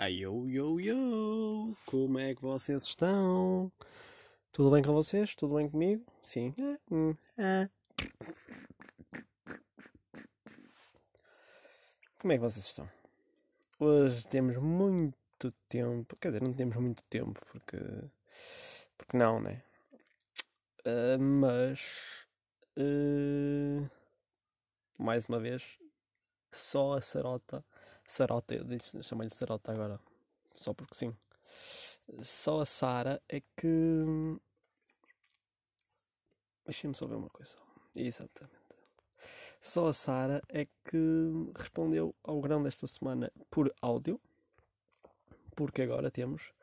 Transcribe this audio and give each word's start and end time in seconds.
Ai, 0.00 0.12
yo, 0.12 0.46
yo, 0.48 0.78
yo! 0.78 1.74
Como 1.84 2.20
é 2.20 2.32
que 2.32 2.40
vocês 2.40 2.84
estão? 2.84 3.72
Tudo 4.52 4.70
bem 4.70 4.80
com 4.80 4.92
vocês? 4.92 5.34
Tudo 5.34 5.56
bem 5.56 5.68
comigo? 5.68 6.04
Sim. 6.22 6.54
Ah, 6.60 6.78
hum, 6.88 7.16
ah. 7.36 7.68
Como 12.20 12.32
é 12.32 12.36
que 12.36 12.40
vocês 12.40 12.64
estão? 12.64 12.88
Hoje 13.80 14.24
temos 14.28 14.56
muito 14.58 15.50
tempo. 15.68 16.16
Quer 16.20 16.28
dizer, 16.28 16.42
não 16.44 16.54
temos 16.54 16.76
muito 16.76 17.02
tempo 17.10 17.40
porque. 17.50 17.78
Porque 18.96 19.16
não, 19.16 19.40
né? 19.40 19.64
Uh, 20.86 21.18
mas. 21.20 22.24
Uh, 22.76 23.90
mais 24.96 25.26
uma 25.26 25.40
vez, 25.40 25.64
só 26.52 26.92
a 26.94 27.00
Sarota 27.00 27.64
Sarota, 28.08 28.54
eu 28.54 29.02
chamei-lhe 29.02 29.32
Sarota 29.34 29.70
agora, 29.70 30.00
só 30.56 30.72
porque 30.72 30.94
sim. 30.94 31.14
Só 32.22 32.60
a 32.60 32.66
Sara 32.66 33.22
é 33.28 33.42
que. 33.54 34.40
Deixa-me 36.64 36.94
só 36.94 37.06
ver 37.06 37.16
uma 37.16 37.28
coisa. 37.28 37.54
Exatamente. 37.94 38.56
Só 39.60 39.88
a 39.88 39.92
Sara 39.92 40.42
é 40.48 40.64
que 40.64 41.52
respondeu 41.54 42.14
ao 42.24 42.40
grão 42.40 42.62
desta 42.62 42.86
semana 42.86 43.30
por 43.50 43.70
áudio, 43.82 44.18
porque 45.54 45.82
agora 45.82 46.10
temos 46.10 46.54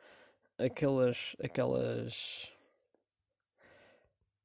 aquelas. 0.58 1.36
aquelas. 1.44 2.52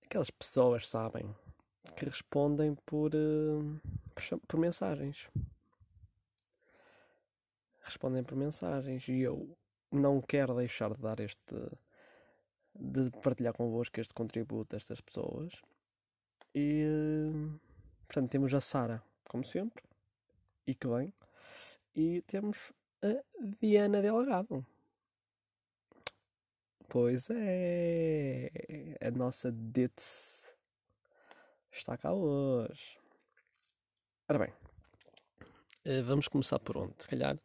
aquelas 0.04 0.30
pessoas, 0.30 0.86
sabem, 0.86 1.34
que 1.96 2.04
respondem 2.04 2.74
por, 2.84 3.14
uh, 3.14 3.80
por, 4.14 4.40
por 4.46 4.60
mensagens 4.60 5.30
respondem 7.90 8.22
por 8.22 8.36
mensagens 8.36 9.06
e 9.08 9.20
eu 9.20 9.56
não 9.90 10.20
quero 10.20 10.54
deixar 10.54 10.94
de 10.94 11.02
dar 11.02 11.18
este 11.20 11.54
de 12.72 13.10
partilhar 13.22 13.52
convosco 13.52 14.00
este 14.00 14.14
contributo 14.14 14.76
destas 14.76 15.00
pessoas. 15.00 15.60
E 16.54 16.84
portanto 18.06 18.30
temos 18.30 18.54
a 18.54 18.60
Sara 18.60 19.02
como 19.28 19.44
sempre 19.44 19.82
e 20.66 20.74
que 20.74 20.86
bem. 20.86 21.12
E 21.94 22.22
temos 22.22 22.72
a 23.02 23.22
Diana 23.60 24.00
Delgado. 24.00 24.64
Pois 26.88 27.28
é 27.30 28.50
a 29.00 29.10
nossa 29.10 29.50
Ditz 29.52 30.44
está 31.72 31.96
cá 31.96 32.12
hoje. 32.12 32.98
Ora 34.28 34.38
bem 34.38 34.52
eh, 35.84 36.02
vamos 36.02 36.28
começar 36.28 36.58
por 36.58 36.76
onde? 36.76 36.94
Se 36.98 37.08
calhar 37.08 37.38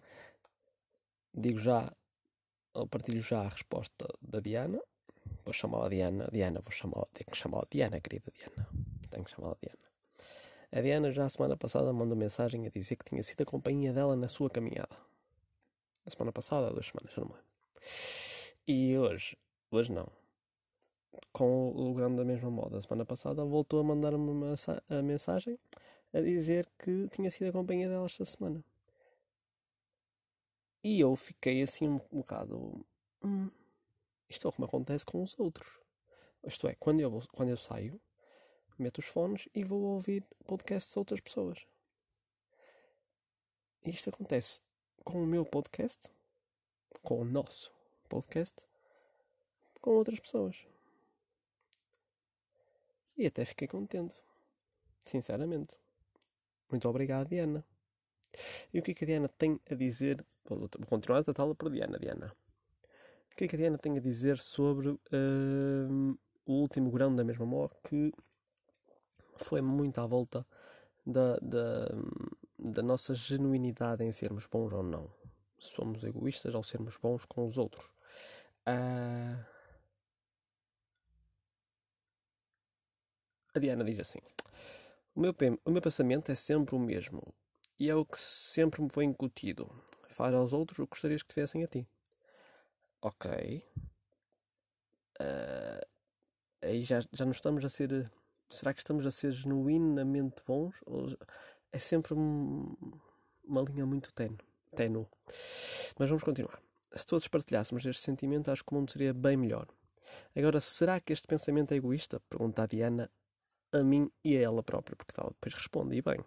digo 1.35 1.59
já, 1.59 1.91
ou 2.73 2.87
partilho 2.87 3.21
já 3.21 3.41
a 3.41 3.49
resposta 3.49 4.07
da 4.21 4.39
Diana. 4.39 4.81
Vou 5.43 5.53
chamá-la 5.53 5.89
Diana. 5.89 6.29
Diana, 6.31 6.61
vou 6.61 6.71
chamá-la. 6.71 7.07
Tenho 7.13 7.29
que 7.29 7.37
chamá-la 7.37 7.65
Diana, 7.69 7.99
querida 7.99 8.31
Diana. 8.33 8.67
Tenho 9.09 9.23
que 9.23 9.31
chamá-la 9.31 9.57
Diana. 9.61 9.85
A 10.71 10.81
Diana 10.81 11.11
já 11.11 11.25
a 11.25 11.29
semana 11.29 11.55
passada 11.55 11.93
mandou 11.93 12.17
mensagem 12.17 12.65
a 12.65 12.69
dizer 12.69 12.95
que 12.95 13.05
tinha 13.05 13.23
sido 13.23 13.41
a 13.41 13.45
companhia 13.45 13.93
dela 13.93 14.15
na 14.15 14.27
sua 14.27 14.49
caminhada. 14.49 14.95
A 16.05 16.09
semana 16.09 16.31
passada, 16.31 16.69
duas 16.69 16.87
semanas, 16.87 17.15
não 17.15 17.25
me. 17.25 17.33
E 18.67 18.97
hoje, 18.97 19.37
hoje 19.71 19.91
não. 19.91 20.07
Com 21.31 21.69
o 21.69 21.93
grande 21.93 22.17
da 22.17 22.25
mesma 22.25 22.49
moda, 22.49 22.77
a 22.77 22.81
semana 22.81 23.05
passada 23.05 23.43
voltou 23.45 23.79
a 23.79 23.83
mandar-me 23.83 24.29
uma 24.29 24.55
mensagem 25.03 25.57
a 26.13 26.19
dizer 26.21 26.67
que 26.77 27.07
tinha 27.09 27.29
sido 27.31 27.49
a 27.49 27.51
companhia 27.51 27.87
dela 27.87 28.05
esta 28.05 28.25
semana. 28.25 28.63
E 30.85 30.99
eu 30.99 31.15
fiquei 31.15 31.63
assim 31.63 31.87
um, 31.87 31.99
um 32.11 32.19
bocado. 32.19 32.85
Hum, 33.23 33.49
isto 34.29 34.47
é 34.47 34.49
o 34.49 34.53
que 34.53 34.61
me 34.61 34.67
acontece 34.67 35.03
com 35.03 35.23
os 35.23 35.33
outros. 35.39 35.67
Isto 36.45 36.67
é, 36.67 36.75
quando 36.75 36.99
eu, 36.99 37.19
quando 37.33 37.49
eu 37.49 37.57
saio, 37.57 37.99
meto 38.77 38.99
os 38.99 39.07
fones 39.07 39.49
e 39.55 39.63
vou 39.63 39.81
ouvir 39.81 40.23
podcasts 40.45 40.93
de 40.93 40.99
outras 40.99 41.19
pessoas. 41.19 41.65
Isto 43.83 44.11
acontece 44.11 44.61
com 45.03 45.23
o 45.23 45.25
meu 45.25 45.43
podcast, 45.43 46.07
com 47.01 47.19
o 47.19 47.25
nosso 47.25 47.73
podcast, 48.07 48.67
com 49.81 49.89
outras 49.89 50.19
pessoas. 50.19 50.67
E 53.17 53.25
até 53.25 53.43
fiquei 53.43 53.67
contente. 53.67 54.21
Sinceramente. 55.03 55.79
Muito 56.69 56.87
obrigado, 56.87 57.29
Diana. 57.29 57.65
E 58.73 58.79
o 58.79 58.81
que 58.83 58.91
é 58.91 58.93
que 58.93 59.03
a 59.03 59.07
Diana 59.07 59.27
tem 59.29 59.59
a 59.69 59.75
dizer 59.75 60.25
Vou 60.47 60.69
continuar 60.87 61.19
a 61.19 61.23
tratá-la 61.23 61.55
por 61.55 61.71
Diana. 61.71 61.97
Diana. 61.97 62.35
O 63.31 63.35
que 63.35 63.45
é 63.45 63.47
que 63.47 63.55
a 63.55 63.59
Diana 63.59 63.77
tem 63.77 63.97
a 63.97 64.01
dizer 64.01 64.37
sobre 64.37 64.89
uh, 64.89 66.19
o 66.45 66.53
último 66.53 66.91
grão 66.91 67.15
da 67.15 67.23
mesma 67.23 67.45
mó 67.45 67.67
que 67.83 68.13
foi 69.37 69.59
muito 69.61 69.99
à 69.99 70.05
volta 70.05 70.45
da, 71.05 71.37
da, 71.37 71.87
da 72.59 72.83
nossa 72.83 73.13
genuinidade 73.15 74.03
em 74.03 74.11
sermos 74.11 74.45
bons 74.45 74.71
ou 74.71 74.83
não. 74.83 75.11
Somos 75.57 76.03
egoístas 76.03 76.53
ao 76.53 76.63
sermos 76.63 76.95
bons 76.97 77.25
com 77.25 77.45
os 77.45 77.57
outros. 77.57 77.85
Uh, 78.67 79.43
a 83.53 83.59
Diana 83.59 83.83
diz 83.83 83.99
assim: 83.99 84.19
o 85.15 85.21
meu, 85.21 85.35
o 85.65 85.71
meu 85.71 85.81
pensamento 85.81 86.31
é 86.31 86.35
sempre 86.35 86.75
o 86.75 86.79
mesmo 86.79 87.33
e 87.79 87.89
é 87.89 87.95
o 87.95 88.05
que 88.05 88.19
sempre 88.19 88.81
me 88.81 88.89
foi 88.89 89.03
incutido. 89.03 89.69
Faz 90.07 90.33
aos 90.33 90.53
outros 90.53 90.79
o 90.79 90.83
que 90.83 90.91
gostarias 90.91 91.21
que 91.21 91.33
tivessem 91.33 91.63
a 91.63 91.67
ti. 91.67 91.87
Ok. 93.01 93.63
Uh, 95.19 95.85
aí 96.61 96.83
já, 96.83 97.01
já 97.11 97.25
não 97.25 97.31
estamos 97.31 97.63
a 97.63 97.69
ser. 97.69 98.11
Será 98.49 98.73
que 98.73 98.81
estamos 98.81 99.05
a 99.05 99.11
ser 99.11 99.31
genuinamente 99.31 100.41
bons? 100.45 100.75
Ou 100.85 101.17
é 101.71 101.79
sempre 101.79 102.13
uma 102.13 103.61
linha 103.67 103.85
muito 103.85 104.13
tenue. 104.13 104.37
tenue. 104.75 105.07
Mas 105.99 106.09
vamos 106.09 106.23
continuar. 106.23 106.61
Se 106.95 107.05
todos 107.05 107.27
partilhássemos 107.27 107.85
este 107.85 108.01
sentimento, 108.01 108.49
acho 108.49 108.63
que 108.63 108.71
o 108.71 108.75
mundo 108.75 108.91
seria 108.91 109.13
bem 109.13 109.35
melhor. 109.35 109.67
Agora, 110.35 110.61
será 110.61 110.99
que 110.99 111.11
este 111.11 111.27
pensamento 111.27 111.73
é 111.73 111.77
egoísta? 111.77 112.21
Pergunta 112.29 112.63
a 112.63 112.65
Diana 112.65 113.11
a 113.73 113.83
mim 113.83 114.09
e 114.23 114.37
a 114.37 114.41
ela 114.41 114.63
própria, 114.63 114.95
porque 114.95 115.19
ela 115.19 115.29
depois 115.29 115.53
responde, 115.53 115.95
e 115.97 116.01
bem. 116.01 116.23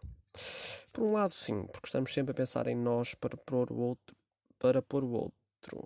Por 0.93 1.05
um 1.05 1.13
lado, 1.13 1.33
sim, 1.33 1.67
porque 1.67 1.87
estamos 1.87 2.13
sempre 2.13 2.33
a 2.33 2.35
pensar 2.35 2.67
em 2.67 2.77
nós 2.77 3.15
para 3.15 3.37
pôr 3.37 3.71
o 3.71 3.77
outro. 3.77 4.17
Para 4.59 4.83
pôr 4.83 5.05
o 5.05 5.11
outro. 5.11 5.85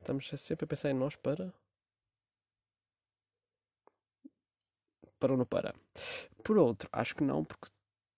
Estamos 0.00 0.28
sempre 0.28 0.64
a 0.64 0.68
pensar 0.68 0.90
em 0.90 0.94
nós 0.94 1.16
para. 1.16 1.52
Para 5.18 5.32
ou 5.32 5.38
não 5.38 5.44
para. 5.44 5.74
Por 6.42 6.58
outro, 6.58 6.88
acho 6.92 7.14
que 7.14 7.22
não, 7.22 7.44
porque 7.44 7.68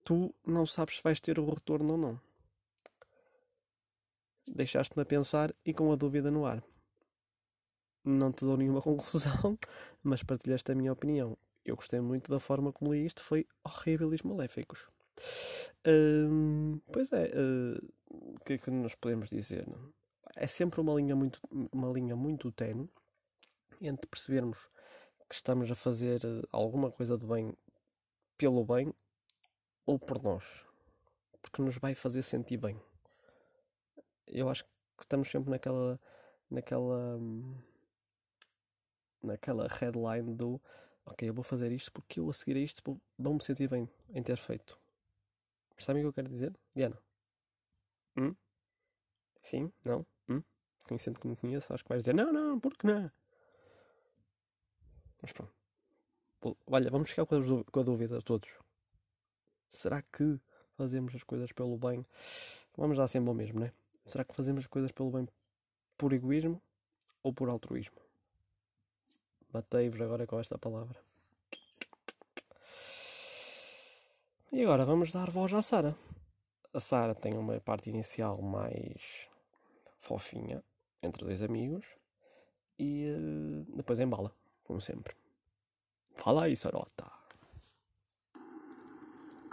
tu 0.03 0.33
não 0.45 0.65
sabes 0.65 0.97
se 0.97 1.03
vais 1.03 1.19
ter 1.19 1.39
o 1.39 1.49
retorno 1.49 1.91
ou 1.93 1.97
não. 1.97 2.21
Deixaste-me 4.47 5.03
a 5.03 5.05
pensar 5.05 5.53
e 5.65 5.73
com 5.73 5.91
a 5.91 5.95
dúvida 5.95 6.31
no 6.31 6.45
ar. 6.45 6.63
Não 8.03 8.31
te 8.31 8.45
dou 8.45 8.57
nenhuma 8.57 8.81
conclusão, 8.83 9.57
mas 10.03 10.23
partilhaste 10.23 10.71
a 10.71 10.75
minha 10.75 10.93
opinião 10.93 11.37
eu 11.65 11.75
gostei 11.75 11.99
muito 11.99 12.29
da 12.31 12.39
forma 12.39 12.71
como 12.71 12.93
li 12.93 13.05
isto, 13.05 13.23
foi 13.23 13.47
horríveis 13.63 14.21
maléficos. 14.21 14.87
Hum, 15.85 16.79
pois 16.91 17.11
é, 17.11 17.31
uh, 17.35 17.93
o 18.09 18.39
que 18.45 18.53
é 18.53 18.57
que 18.57 18.69
nós 18.69 18.95
podemos 18.95 19.29
dizer? 19.29 19.67
É 20.35 20.47
sempre 20.47 20.79
uma 20.81 20.93
linha 20.93 21.15
muito, 21.15 21.39
uma 21.71 21.91
linha 21.91 22.15
muito 22.15 22.51
tenue 22.51 22.89
entre 23.81 24.07
percebermos 24.07 24.69
que 25.27 25.35
estamos 25.35 25.69
a 25.71 25.75
fazer 25.75 26.21
eh, 26.23 26.47
alguma 26.51 26.91
coisa 26.91 27.17
de 27.17 27.25
bem 27.25 27.53
pelo 28.37 28.63
bem 28.63 28.93
ou 29.85 29.97
por 29.97 30.21
nós, 30.21 30.43
porque 31.41 31.61
nos 31.61 31.77
vai 31.77 31.95
fazer 31.95 32.21
sentir 32.21 32.57
bem. 32.57 32.79
Eu 34.27 34.49
acho 34.49 34.63
que 34.63 34.69
estamos 35.01 35.29
sempre 35.29 35.49
naquela, 35.49 35.99
naquela, 36.49 37.17
hum, 37.17 37.55
naquela 39.21 39.67
headline 39.67 40.35
do 40.35 40.61
ok, 41.05 41.29
eu 41.29 41.33
vou 41.33 41.43
fazer 41.43 41.71
isto 41.71 41.91
porque 41.91 42.19
eu 42.19 42.29
a 42.29 42.33
seguir 42.33 42.57
a 42.57 42.59
isto 42.59 42.81
vou, 42.83 42.99
vou 43.17 43.33
me 43.33 43.43
sentir 43.43 43.69
bem 43.69 43.89
em 44.09 44.23
ter 44.23 44.37
feito. 44.37 44.79
Sabem 45.77 46.01
o 46.01 46.05
que 46.05 46.07
eu 46.09 46.13
quero 46.13 46.29
dizer? 46.29 46.57
Diana? 46.73 46.97
Hum? 48.17 48.35
Sim? 49.41 49.71
Não? 49.83 50.05
Hum? 50.29 50.41
Conhecendo 50.87 51.19
que 51.19 51.27
me 51.27 51.35
conheço, 51.35 51.73
acho 51.73 51.83
que 51.83 51.89
vais 51.89 52.01
dizer 52.01 52.13
não, 52.13 52.31
não, 52.31 52.59
porque 52.59 52.87
não? 52.87 53.11
Mas 55.21 55.31
pronto. 55.33 55.53
Olha, 56.67 56.91
vamos 56.91 57.09
ficar 57.09 57.25
com 57.25 57.35
a, 57.35 57.63
com 57.71 57.83
dúvida 57.83 58.21
todos. 58.21 58.49
Será 59.69 60.01
que 60.01 60.39
fazemos 60.77 61.15
as 61.15 61.23
coisas 61.23 61.51
pelo 61.51 61.77
bem? 61.77 62.05
Vamos 62.77 62.97
dar 62.97 63.07
sempre 63.07 63.29
ao 63.29 63.35
mesmo, 63.35 63.59
né? 63.59 63.73
Será 64.05 64.23
que 64.23 64.35
fazemos 64.35 64.63
as 64.63 64.67
coisas 64.67 64.91
pelo 64.91 65.11
bem 65.11 65.27
por 65.97 66.13
egoísmo 66.13 66.61
ou 67.23 67.33
por 67.33 67.49
altruísmo? 67.49 68.04
Matei-vos 69.55 70.01
agora 70.01 70.27
com 70.27 70.37
esta 70.37 70.57
palavra. 70.57 70.99
E 74.51 74.61
agora 74.61 74.83
vamos 74.83 75.13
dar 75.13 75.31
voz 75.31 75.53
à 75.53 75.61
Sara. 75.61 75.95
A 76.73 76.79
Sara 76.81 77.15
tem 77.15 77.37
uma 77.37 77.57
parte 77.61 77.89
inicial 77.89 78.41
mais 78.41 79.29
fofinha, 79.97 80.61
entre 81.01 81.23
dois 81.23 81.41
amigos, 81.41 81.85
e 82.77 83.05
uh, 83.09 83.77
depois 83.77 83.97
embala, 84.01 84.35
como 84.65 84.81
sempre. 84.81 85.15
Fala 86.17 86.43
aí, 86.43 86.55
Sarota. 86.57 87.09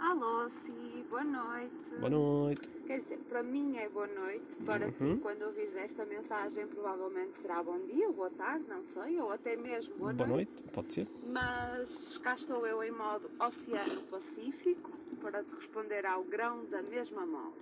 Alô, 0.03 0.49
sim, 0.49 1.05
boa 1.09 1.23
noite. 1.23 1.95
Boa 1.97 2.09
noite. 2.09 2.69
Quer 2.85 2.99
dizer, 2.99 3.19
para 3.29 3.41
mim 3.41 3.77
é 3.77 3.87
boa 3.87 4.05
noite, 4.05 4.57
para 4.65 4.87
Uhum. 4.87 4.91
ti, 4.91 5.21
quando 5.21 5.43
ouvires 5.43 5.77
esta 5.77 6.05
mensagem, 6.05 6.67
provavelmente 6.67 7.37
será 7.37 7.63
bom 7.63 7.79
dia, 7.85 8.07
ou 8.07 8.13
boa 8.13 8.29
tarde, 8.29 8.65
não 8.67 8.83
sei, 8.83 9.17
ou 9.21 9.31
até 9.31 9.55
mesmo 9.55 9.95
boa, 9.95 10.13
Boa 10.13 10.27
noite, 10.27 10.61
pode 10.73 10.93
ser? 10.93 11.07
Mas 11.31 12.17
cá 12.17 12.33
estou 12.33 12.67
eu 12.67 12.83
em 12.83 12.91
modo 12.91 13.31
Oceano 13.39 14.01
Pacífico 14.11 14.91
para 15.21 15.41
te 15.41 15.55
responder 15.55 16.05
ao 16.05 16.21
grão 16.25 16.65
da 16.65 16.81
mesma 16.81 17.25
mão. 17.25 17.53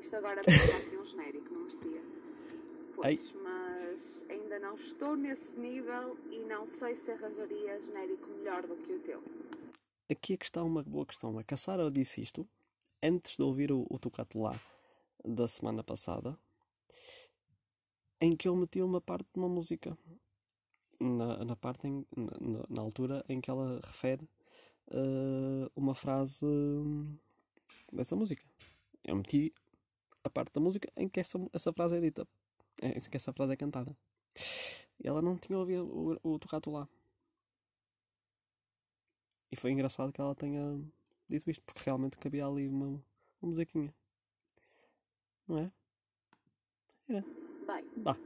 Isto 0.00 0.16
agora 0.16 0.42
tem 0.42 0.72
aqui 0.74 0.96
um 0.96 1.04
genérico, 1.04 1.54
não 1.54 1.60
merecia. 1.60 2.02
Pois, 2.96 3.32
mas 3.44 4.26
ainda 4.28 4.58
não 4.58 4.74
estou 4.74 5.14
nesse 5.16 5.56
nível 5.60 6.16
e 6.32 6.40
não 6.40 6.66
sei 6.66 6.96
se 6.96 7.12
arranjaria 7.12 7.80
genérico 7.80 8.26
melhor 8.30 8.66
do 8.66 8.74
que 8.78 8.92
o 8.94 8.98
teu. 8.98 9.22
Aqui 10.10 10.34
a 10.34 10.36
questão, 10.36 10.66
uma 10.66 10.82
boa 10.82 11.06
questão. 11.06 11.38
É 11.40 11.44
que 11.44 11.54
a 11.54 11.56
Sara 11.56 11.90
disse 11.90 12.20
isto 12.20 12.46
antes 13.02 13.36
de 13.36 13.42
ouvir 13.42 13.72
o, 13.72 13.86
o 13.90 13.98
lá 14.40 14.60
da 15.24 15.48
semana 15.48 15.84
passada, 15.84 16.38
em 18.20 18.36
que 18.36 18.48
ele 18.48 18.58
metia 18.60 18.84
uma 18.84 19.00
parte 19.00 19.26
de 19.32 19.40
uma 19.40 19.48
música. 19.48 19.96
Na, 21.00 21.44
na 21.44 21.54
parte 21.56 21.86
em, 21.86 22.04
na, 22.16 22.32
na- 22.40 22.64
altura 22.82 23.24
em 23.28 23.40
que 23.40 23.48
ela 23.50 23.80
refere 23.84 24.28
eh, 24.90 25.70
uma 25.76 25.94
frase 25.94 26.44
dessa 27.92 28.16
música. 28.16 28.42
Eu 29.04 29.16
meti 29.16 29.52
a 30.24 30.30
parte 30.30 30.52
da 30.54 30.60
música 30.60 30.90
em 30.96 31.08
que 31.08 31.20
essa, 31.20 31.38
essa 31.52 31.72
frase 31.72 31.96
é 31.96 32.00
dita, 32.00 32.26
em 32.82 33.00
que 33.00 33.16
essa 33.16 33.32
frase 33.32 33.54
é 33.54 33.56
cantada. 33.56 33.96
E 35.02 35.06
ela 35.08 35.22
não 35.22 35.36
tinha 35.36 35.58
ouvido 35.58 35.84
o, 36.22 36.34
o 36.34 36.38
lá. 36.70 36.88
E 39.50 39.56
foi 39.56 39.70
engraçado 39.70 40.12
que 40.12 40.20
ela 40.20 40.34
tenha 40.34 40.78
dito 41.28 41.50
isto, 41.50 41.64
porque 41.64 41.82
realmente 41.84 42.16
cabia 42.18 42.46
ali 42.46 42.68
uma, 42.68 42.86
uma 43.40 43.50
musiquinha. 43.50 43.94
Não 45.46 45.58
é? 45.58 45.72
Bem, 47.08 47.84
Vá. 47.96 48.16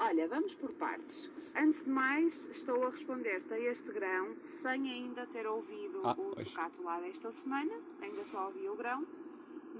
olha, 0.00 0.28
vamos 0.28 0.54
por 0.54 0.72
partes. 0.74 1.30
Antes 1.54 1.84
de 1.84 1.90
mais, 1.90 2.46
estou 2.46 2.84
a 2.84 2.90
responder-te 2.90 3.52
a 3.54 3.58
este 3.58 3.92
grão 3.92 4.36
sem 4.42 4.90
ainda 4.90 5.26
ter 5.26 5.46
ouvido 5.46 6.00
Ah, 6.04 6.12
o 6.18 6.30
pois. 6.34 6.48
tocato 6.48 6.82
lá 6.82 7.00
desta 7.00 7.30
semana, 7.30 7.72
ainda 8.00 8.24
só 8.24 8.46
ouvi 8.46 8.68
o 8.68 8.76
grão. 8.76 9.06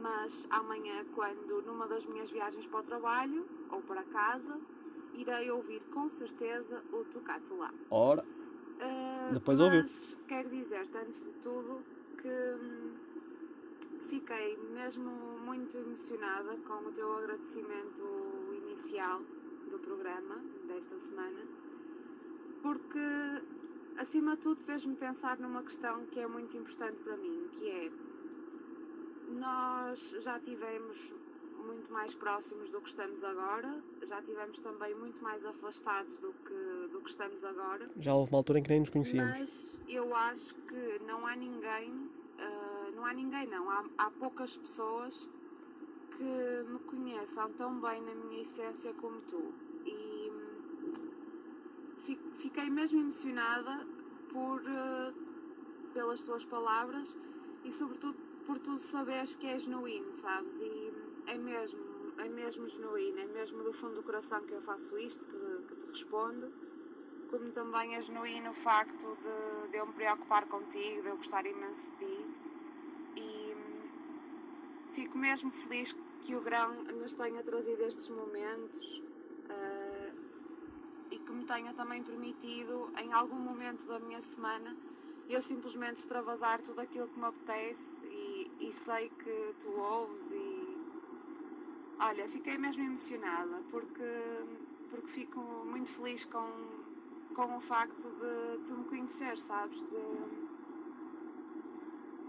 Mas 0.01 0.47
amanhã, 0.51 1.05
quando 1.15 1.63
numa 1.63 1.87
das 1.89 2.07
minhas 2.07 2.31
viagens 2.31 2.67
para 2.67 2.81
o 2.81 2.83
trabalho 2.83 3.47
ou 3.71 3.83
para 3.83 4.05
casa, 4.05 4.61
irei 5.15 5.51
ouvir 5.51 5.81
com 5.93 6.09
certeza 6.09 6.83
o 6.93 7.05
tocato 7.05 7.55
lá. 7.57 7.73
Ora, 7.91 8.25
Depois 9.33 9.61
ouviu. 9.61 9.83
Mas 9.83 10.19
quero 10.29 10.49
dizer-te, 10.51 10.97
antes 10.97 11.25
de 11.25 11.33
tudo, 11.43 11.81
que 12.21 12.29
hum, 12.29 12.93
fiquei 14.09 14.57
mesmo 14.75 15.11
muito 15.45 15.77
emocionada 15.77 16.57
com 16.59 16.89
o 16.89 16.93
teu 16.93 17.13
agradecimento 17.19 18.05
inicial 18.55 19.21
do 19.71 19.79
programa 19.79 20.37
desta 20.69 20.99
semana, 20.99 21.41
porque 22.63 22.99
acima 23.97 24.37
de 24.37 24.43
tudo 24.43 24.61
fez-me 24.61 24.95
pensar 24.97 25.39
numa 25.39 25.63
questão 25.63 26.05
que 26.07 26.21
é 26.21 26.27
muito 26.27 26.57
importante 26.57 27.01
para 27.01 27.17
mim, 27.17 27.49
que 27.53 27.69
é 27.69 27.91
nós 29.33 30.17
já 30.21 30.39
tivemos 30.39 31.17
muito 31.65 31.93
mais 31.93 32.15
próximos 32.15 32.71
do 32.71 32.81
que 32.81 32.89
estamos 32.89 33.25
agora, 33.25 33.83
já 34.03 34.21
tivemos 34.23 34.61
também 34.61 34.95
muito 34.95 35.23
mais 35.23 35.45
afastados 35.45 36.19
do 36.19 36.33
que, 36.33 36.82
que 37.03 37.11
estamos 37.11 37.43
agora. 37.45 37.91
já 37.97 38.15
houve 38.15 38.33
uma 38.33 38.39
altura 38.39 38.59
em 38.59 38.63
que 38.63 38.71
nem 38.71 38.81
nos 38.81 38.91
conhecíamos. 38.91 39.31
Mas 39.39 39.81
eu 39.89 40.15
acho 40.15 40.55
que 40.67 40.99
não 41.01 41.27
há 41.27 41.35
ninguém, 41.37 42.11
ah, 42.39 42.91
não 42.95 43.05
há 43.05 43.13
ninguém 43.13 43.47
não, 43.47 43.69
há, 43.71 43.91
há 43.99 44.11
poucas 44.13 44.57
pessoas 44.57 45.29
que 46.17 46.23
me 46.67 46.79
conheçam 46.81 47.51
tão 47.53 47.81
bem 47.81 48.01
na 48.03 48.15
minha 48.15 48.43
essência 48.43 48.93
como 48.95 49.21
tu. 49.23 49.53
E 49.85 50.31
fi- 51.97 52.21
fiquei 52.35 52.69
mesmo 52.71 53.01
emocionada 53.01 53.87
por, 54.29 54.63
ah, 54.67 55.13
pelas 55.93 56.23
tuas 56.23 56.45
palavras 56.45 57.19
e 57.65 57.73
sobretudo 57.73 58.19
por 58.45 58.59
tu 58.59 58.77
saberes 58.79 59.37
que 59.37 59.47
é 59.47 59.59
genuíno, 59.59 60.13
sabes? 60.13 60.59
E 60.59 60.93
é 61.27 61.39
mesmo, 61.39 62.13
é 62.19 62.29
mesmo 62.29 62.67
genuíno, 62.67 63.19
é 63.21 63.27
mesmo 63.27 63.63
do 63.63 63.73
fundo 63.73 63.95
do 63.95 64.03
coração 64.03 64.45
que 64.45 64.55
eu 64.55 64.61
faço 64.61 64.99
isto, 64.99 65.29
que, 65.29 65.63
que 65.69 65.77
te 65.77 65.87
respondo 65.87 66.53
como 67.33 67.51
também 67.51 67.95
é 67.97 68.03
genuíno 68.03 68.51
o 68.51 68.61
facto 68.69 69.17
de, 69.17 69.71
de 69.71 69.79
eu 69.79 69.87
me 69.87 69.95
preocupar 69.95 70.45
contigo, 70.47 71.03
de 71.03 71.09
eu 71.09 71.17
gostar 71.17 71.47
imenso 71.47 71.91
de 71.93 71.97
ti. 71.97 72.31
E 73.17 73.55
hum, 73.57 73.89
fico 74.93 75.17
mesmo 75.17 75.51
feliz 75.51 75.97
que 76.21 76.37
o 76.37 76.43
grão 76.43 76.85
nos 77.01 77.15
tenha 77.15 77.43
trazido 77.43 77.83
estes 77.85 78.11
momentos 78.11 79.03
ah, 79.49 80.13
e 81.11 81.19
que 81.19 81.33
me 81.33 81.43
tenha 81.47 81.73
também 81.73 82.03
permitido, 82.03 82.91
em 82.99 83.11
algum 83.15 83.39
momento 83.39 83.87
da 83.87 83.99
minha 83.99 84.21
semana, 84.21 84.77
eu 85.27 85.41
simplesmente 85.41 85.97
extravasar 86.01 86.61
tudo 86.61 86.81
aquilo 86.83 87.09
que 87.09 87.19
me 87.19 87.25
apetece 87.25 88.05
e, 88.05 88.51
e 88.61 88.73
sei 88.75 89.09
que 89.09 89.55
tu 89.59 89.71
ouves 89.71 90.31
e 90.33 90.83
olha, 91.99 92.29
fiquei 92.29 92.59
mesmo 92.59 92.85
emocionada 92.85 93.63
porque, 93.71 94.05
porque 94.91 95.11
fico 95.11 95.41
muito 95.65 95.91
feliz 95.91 96.27
com, 96.27 96.82
com 97.35 97.57
o 97.57 97.61
facto 97.61 98.09
de 98.11 98.59
tu 98.67 98.77
me 98.77 98.85
conhecer, 98.85 99.37
sabes? 99.37 99.83
De, 99.83 100.03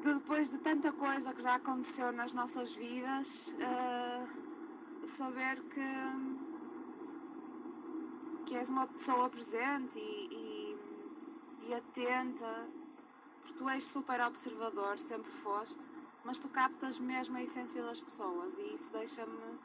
de 0.02 0.14
depois 0.16 0.50
de 0.50 0.58
tanta 0.60 0.92
coisa 0.94 1.34
que 1.34 1.42
já 1.42 1.56
aconteceu 1.56 2.12
nas 2.12 2.34
nossas 2.34 2.76
vidas, 2.76 3.56
eh, 3.60 4.28
saber 5.06 5.62
que, 5.74 5.82
que 8.46 8.56
és 8.56 8.70
uma 8.70 8.88
pessoa 8.88 9.30
presente 9.30 10.00
e, 10.00 10.28
e, 10.32 11.68
e 11.70 11.74
atenta, 11.74 12.68
porque 13.42 13.58
tu 13.58 13.70
és 13.70 13.84
super 13.84 14.22
observador, 14.22 14.98
sempre 14.98 15.32
foste, 15.32 15.88
mas 16.26 16.40
tu 16.40 16.48
captas 16.50 17.00
mesmo 17.00 17.38
a 17.38 17.44
essência 17.44 17.84
das 17.84 18.02
pessoas 18.02 18.58
e 18.58 18.76
isso 18.76 18.94
deixa-me 18.94 19.60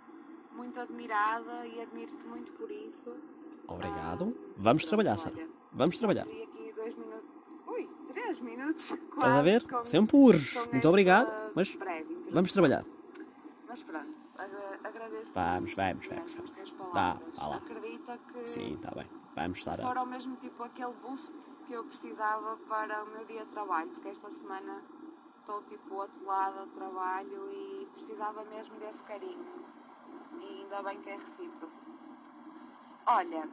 muito 0.56 0.81
admirada 0.81 1.67
e 1.69 1.81
admiro-te 1.81 2.27
muito 2.27 2.53
por 2.55 2.70
isso. 2.70 3.37
Obrigado. 3.69 4.34
Vamos 4.56 4.84
trabalhar, 4.87 5.17
Sara. 5.19 5.37
Vamos 5.72 5.96
trabalhar. 5.98 6.27
Ui, 7.67 7.87
três 8.06 8.41
minutos. 8.41 8.93
Estás 9.15 9.37
a 9.37 9.43
ver? 9.43 9.67
com- 9.69 9.82
Tempo 9.84 10.19
urge. 10.19 10.58
Muito 10.72 10.89
obrigado, 10.89 11.31
mas 11.55 11.77
vamos 12.32 12.53
trabalhar. 12.53 12.84
Mas 13.69 13.82
pronto, 13.82 14.15
agra 14.39 14.81
agradeço 14.82 15.34
Vamos, 15.34 15.75
vamos, 15.75 16.06
vamos, 16.06 16.32
vamos. 16.32 16.51
Tá, 16.53 17.15
palavras. 17.15 17.37
vá 17.37 17.46
lá. 17.48 17.56
Acredita 17.56 18.19
que 18.19 18.48
Sim, 18.48 18.75
está 18.75 18.91
bem. 18.93 19.06
Vamos 19.37 19.58
estar 19.58 19.77
foram 19.77 20.06
mesmo 20.06 20.34
tipo 20.37 20.63
aquele 20.65 20.94
boost 20.94 21.34
que 21.67 21.75
eu 21.75 21.84
precisava 21.84 22.56
para 22.67 23.05
o 23.05 23.10
meu 23.10 23.25
dia 23.27 23.44
de 23.44 23.51
trabalho, 23.51 23.91
porque 23.91 24.08
esta 24.08 24.31
semana 24.31 24.82
estou 25.41 25.63
tipo 25.65 26.01
atolada 26.01 26.65
de 26.65 26.72
trabalho 26.72 27.48
e 27.53 27.87
precisava 27.93 28.43
mesmo 28.46 28.75
desse 28.79 29.05
carinho. 29.05 29.46
E 30.41 30.63
ainda 30.63 30.82
bem 30.82 30.98
que 31.03 31.10
é 31.10 31.13
recíproco. 31.13 31.72
Olha, 33.06 33.48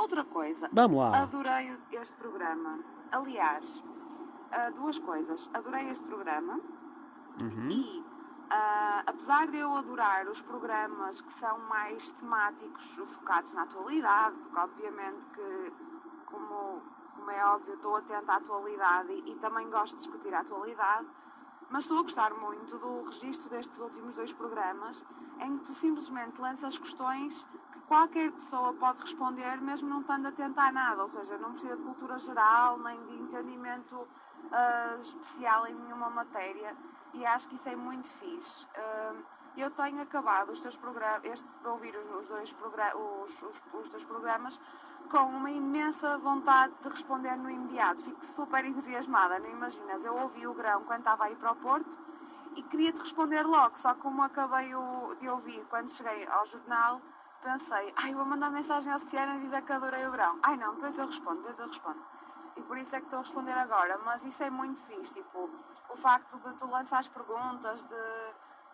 outra 0.00 0.24
coisa, 0.24 0.68
Vamos 0.72 0.98
lá. 0.98 1.22
Adorei 1.22 1.76
este 1.92 2.16
programa. 2.16 2.78
Aliás, 3.12 3.84
ah, 4.52 4.70
duas 4.70 4.98
coisas. 4.98 5.50
Adorei 5.54 5.88
este 5.90 6.04
programa 6.06 6.58
Uhum. 7.42 7.68
e, 7.70 8.04
ah, 8.50 9.02
apesar 9.06 9.46
de 9.48 9.58
eu 9.58 9.74
adorar 9.76 10.28
os 10.28 10.42
programas 10.42 11.20
que 11.20 11.32
são 11.32 11.58
mais 11.68 12.12
temáticos, 12.12 12.96
focados 13.14 13.54
na 13.54 13.62
atualidade, 13.62 14.36
porque 14.38 14.58
obviamente 14.58 15.26
que, 15.26 15.72
como, 16.26 16.82
como 17.14 17.30
é 17.30 17.44
óbvio, 17.46 17.74
estou 17.74 17.96
atenta 17.96 18.32
à 18.32 18.36
atualidade 18.36 19.12
e, 19.12 19.32
e 19.32 19.34
também 19.36 19.68
gosto 19.70 19.96
de 19.96 20.02
discutir 20.04 20.34
a 20.34 20.40
atualidade, 20.40 21.06
mas 21.70 21.84
estou 21.84 22.00
a 22.00 22.02
gostar 22.02 22.34
muito 22.34 22.76
do 22.78 23.02
registro 23.02 23.48
destes 23.50 23.78
últimos 23.80 24.16
dois 24.16 24.32
programas, 24.32 25.04
em 25.40 25.56
que 25.56 25.62
tu 25.64 25.72
simplesmente 25.72 26.40
lanças 26.40 26.76
questões 26.76 27.46
que 27.72 27.80
qualquer 27.82 28.30
pessoa 28.32 28.72
pode 28.74 29.00
responder, 29.00 29.60
mesmo 29.60 29.88
não 29.88 30.00
estando 30.00 30.26
atenta 30.26 30.62
a 30.62 30.72
nada, 30.72 31.02
ou 31.02 31.08
seja, 31.08 31.38
não 31.38 31.52
precisa 31.52 31.76
de 31.76 31.82
cultura 31.82 32.18
geral, 32.18 32.78
nem 32.78 33.02
de 33.04 33.22
entendimento 33.22 34.06
ah, 34.52 34.96
especial 35.00 35.66
em 35.66 35.74
nenhuma 35.74 36.10
matéria, 36.10 36.76
e 37.14 37.24
acho 37.26 37.48
que 37.48 37.54
isso 37.56 37.68
é 37.68 37.76
muito 37.76 38.08
fixe. 38.08 38.66
Ah, 38.76 39.14
eu 39.56 39.70
tenho 39.70 40.00
acabado 40.00 40.50
os 40.50 40.60
teus 40.60 40.76
programas, 40.76 41.24
este 41.24 41.48
de 41.58 41.68
ouvir 41.68 41.96
os, 41.96 42.28
dois 42.28 42.56
os, 43.24 43.42
os, 43.42 43.62
os 43.72 43.88
teus 43.88 44.04
programas 44.04 44.60
com 45.10 45.24
uma 45.24 45.50
imensa 45.50 46.18
vontade 46.18 46.72
de 46.80 46.88
responder 46.88 47.36
no 47.36 47.50
imediato. 47.50 48.04
Fico 48.04 48.24
super 48.24 48.64
entusiasmada, 48.64 49.40
não 49.40 49.50
imaginas? 49.50 50.04
Eu 50.04 50.16
ouvi 50.16 50.46
o 50.46 50.54
grão 50.54 50.84
quando 50.84 51.00
estava 51.00 51.24
a 51.24 51.30
ir 51.30 51.36
para 51.36 51.50
o 51.50 51.56
Porto 51.56 51.98
e 52.56 52.62
queria 52.62 52.92
te 52.92 53.00
responder 53.00 53.42
logo, 53.42 53.76
só 53.76 53.94
como 53.94 54.22
acabei 54.22 54.70
de 55.18 55.28
ouvir 55.28 55.64
quando 55.68 55.90
cheguei 55.90 56.26
ao 56.28 56.46
jornal, 56.46 57.00
pensei, 57.42 57.92
ai, 57.96 58.14
vou 58.14 58.24
mandar 58.24 58.50
mensagem 58.50 58.92
ao 58.92 58.98
Ciana 58.98 59.36
e 59.36 59.40
dizer 59.40 59.62
que 59.62 59.72
adorei 59.72 60.06
o 60.06 60.12
grão. 60.12 60.38
Ai 60.42 60.56
não, 60.56 60.74
depois 60.74 60.98
eu 60.98 61.06
respondo, 61.06 61.36
depois 61.38 61.58
eu 61.58 61.66
respondo. 61.68 62.04
E 62.56 62.62
por 62.62 62.76
isso 62.76 62.94
é 62.96 62.98
que 63.00 63.06
estou 63.06 63.20
a 63.20 63.22
responder 63.22 63.52
agora, 63.52 63.98
mas 63.98 64.24
isso 64.24 64.42
é 64.42 64.50
muito 64.50 64.80
fixe, 64.80 65.14
tipo, 65.14 65.50
o 65.88 65.96
facto 65.96 66.38
de 66.40 66.54
tu 66.56 66.66
lançares 66.66 67.08
perguntas, 67.08 67.84
de, 67.84 67.94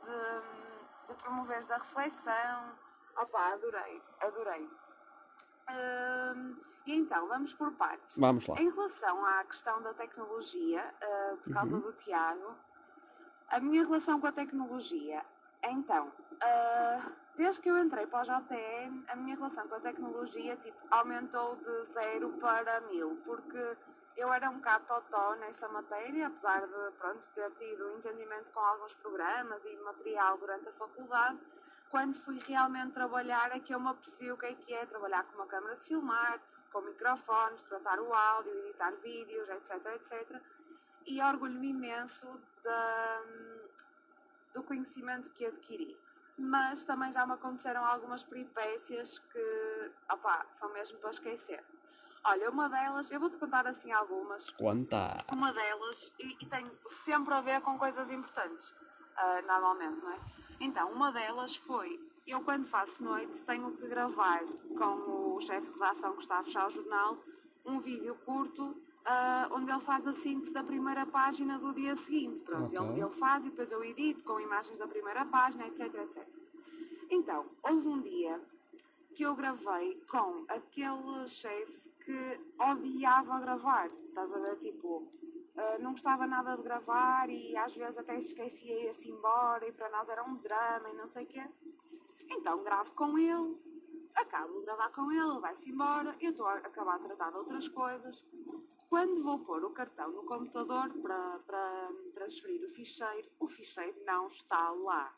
de, 0.02 1.08
de 1.08 1.14
promoveres 1.23 1.70
a 1.70 1.76
reflexão. 1.76 2.73
Opá, 3.18 3.52
adorei, 3.52 4.02
adorei. 4.20 4.70
Hum, 5.70 6.56
e 6.87 6.94
então, 6.94 7.26
vamos 7.28 7.52
por 7.54 7.73
partes. 7.73 8.18
Vamos 8.18 8.46
lá. 8.46 8.56
Em 8.61 8.68
relação 8.70 9.25
à 9.26 9.44
questão 9.44 9.82
da 9.82 9.92
tecnologia, 9.94 10.94
uh, 11.02 11.37
por 11.38 11.52
causa 11.52 11.75
Uhum. 11.76 11.80
do 11.82 11.92
Tiago, 11.94 12.54
a 13.49 13.61
minha 13.61 13.82
relação 13.85 14.20
com 14.20 14.26
a 14.26 14.32
tecnologia, 14.32 15.25
então, 15.64 16.08
uh, 16.08 17.12
desde 17.37 17.61
que 17.61 17.69
eu 17.69 17.78
entrei 17.78 18.07
para 18.07 18.21
o 18.21 18.25
JTN, 18.25 19.05
a 19.09 19.16
minha 19.16 19.37
relação 19.37 19.69
com 19.69 19.75
a 19.75 19.81
tecnologia 19.81 20.57
tipo, 20.57 20.78
aumentou 20.90 21.57
de 21.57 21.83
zero 21.83 22.33
para 22.38 22.81
mil, 22.83 23.21
porque 23.25 23.76
eu 24.16 24.33
era 24.33 24.49
um 24.49 24.55
bocado 24.55 24.87
totó 24.87 25.37
nessa 25.37 25.69
matéria, 25.69 26.28
apesar 26.28 26.66
de 26.66 26.90
pronto, 26.99 27.31
ter 27.31 27.52
tido 27.52 27.93
entendimento 27.93 28.50
com 28.52 28.61
alguns 28.61 28.95
programas 28.95 29.66
e 29.66 29.76
material 29.76 30.38
durante 30.38 30.69
a 30.69 30.73
faculdade. 30.73 31.38
Quando 31.90 32.16
fui 32.16 32.38
realmente 32.38 32.95
trabalhar 32.95 33.55
é 33.55 33.61
que 33.61 33.75
eu 33.75 33.81
me 33.81 33.88
apercebi 33.88 34.33
o 34.33 34.38
que 34.38 34.47
é 34.47 34.55
que 34.55 34.73
é 34.73 34.87
trabalhar 34.87 35.23
com 35.25 35.35
uma 35.37 35.47
câmara 35.47 35.75
de 35.75 35.83
filmar, 35.83 36.40
com 36.73 36.81
microfones, 36.81 37.64
tratar 37.64 38.00
o 38.00 38.12
áudio, 38.12 38.52
editar 38.64 38.93
vídeos, 38.93 39.49
etc, 39.50 39.87
etc. 39.95 40.40
E 41.07 41.21
orgulho-me 41.21 41.69
imenso 41.69 42.26
da, 42.62 43.23
do 44.55 44.62
conhecimento 44.64 45.31
que 45.31 45.45
adquiri. 45.45 46.05
Mas 46.38 46.85
também 46.85 47.11
já 47.11 47.26
me 47.26 47.33
aconteceram 47.33 47.85
algumas 47.85 48.25
peripécias 48.25 49.19
que, 49.19 49.93
opá, 50.12 50.47
são 50.50 50.73
mesmo 50.73 50.99
para 50.99 51.11
esquecer. 51.11 51.64
Olha, 52.25 52.50
uma 52.50 52.69
delas, 52.69 53.11
eu 53.11 53.21
vou-te 53.21 53.38
contar 53.38 53.66
assim 53.66 53.93
algumas. 53.93 54.50
Quanta? 54.50 55.25
Uma 55.33 55.52
delas, 55.52 56.12
e, 56.19 56.45
e 56.45 56.47
tem 56.47 56.71
sempre 56.87 57.33
a 57.33 57.40
ver 57.40 57.61
com 57.61 57.78
coisas 57.78 58.11
importantes, 58.11 58.75
ah, 59.16 59.43
normalmente, 59.43 60.02
não 60.02 60.12
é? 60.12 60.21
Então, 60.61 60.90
uma 60.93 61.12
delas 61.12 61.57
foi, 61.57 62.00
eu 62.26 62.43
quando 62.43 62.66
faço 62.66 63.05
noite 63.05 63.45
tenho 63.45 63.73
que 63.76 63.87
gravar 63.88 64.43
com 64.76 65.37
o 65.37 65.40
chefe 65.40 65.69
de 65.69 65.73
redação 65.75 66.14
que 66.14 66.23
está 66.23 66.38
a 66.38 66.43
fechar 66.43 66.66
o 66.66 66.71
jornal 66.71 67.16
um 67.64 67.81
vídeo 67.81 68.14
curto 68.25 68.81
ah, 69.06 69.48
onde 69.52 69.70
ele 69.70 69.80
faz 69.80 70.06
a 70.06 70.12
síntese 70.12 70.52
da 70.52 70.64
primeira 70.64 71.06
página 71.06 71.58
do 71.58 71.72
dia 71.75 71.94
seguinte. 71.94 72.42
Pronto, 72.42 72.75
Ok. 72.75 72.78
ele, 72.78 73.00
ele 73.00 73.12
faz 73.12 73.44
e 73.46 73.50
depois 73.50 73.70
eu 73.72 73.82
edito 73.84 74.25
com 74.25 74.40
imagens 74.40 74.78
da 74.78 74.88
primeira 74.88 75.25
página, 75.25 75.66
etc, 75.66 75.94
etc. 75.94 76.28
Então, 77.10 77.46
houve 77.62 77.88
um 77.88 78.00
dia 78.00 78.40
que 79.14 79.22
eu 79.22 79.34
gravei 79.34 80.02
com 80.10 80.44
aquele 80.48 81.26
chefe 81.26 81.88
que 82.04 82.40
odiava 82.60 83.40
gravar. 83.40 83.86
Estás 83.86 84.32
a 84.34 84.38
ver? 84.40 84.56
Tipo, 84.56 85.08
ah, 85.56 85.78
não 85.78 85.92
gostava 85.92 86.26
nada 86.26 86.56
de 86.56 86.62
gravar 86.62 87.30
e 87.30 87.56
às 87.56 87.75
vezes 87.75 87.96
até 87.96 88.14
se 88.20 88.28
esquecia 88.28 88.75
e 88.75 88.84
ia-se 88.86 89.08
embora 89.10 89.66
e 89.66 89.72
para 89.72 89.88
nós 89.88 90.08
era 90.08 90.22
um 90.25 90.36
drama 90.36 90.90
e 90.90 90.94
não 90.94 91.06
sei 91.06 91.25
o 91.25 91.26
quê. 91.26 91.48
Então 92.30 92.62
gravo 92.62 92.92
com 92.92 93.16
ele, 93.16 93.56
acabo 94.16 94.58
de 94.58 94.66
gravar 94.66 94.90
com 94.90 95.10
ele, 95.12 95.30
ele 95.30 95.40
vai-se 95.40 95.70
embora, 95.70 96.14
eu 96.20 96.30
estou 96.32 96.44
a 96.46 96.58
acabar 96.58 96.96
a 96.96 96.98
tratar 96.98 97.30
de 97.30 97.36
outras 97.38 97.68
coisas. 97.68 98.26
Quando 98.88 99.23
vou 99.23 99.40
pôr 99.40 99.64
o 99.64 99.71
cartão 99.73 100.11
no 100.12 100.25
computador 100.25 100.93
para, 101.00 101.38
para 101.40 101.88
transferir 102.14 102.64
o 102.64 102.69
ficheiro, 102.69 103.28
o 103.40 103.49
ficheiro 103.49 103.97
não 104.05 104.26
está 104.28 104.71
lá. 104.71 105.14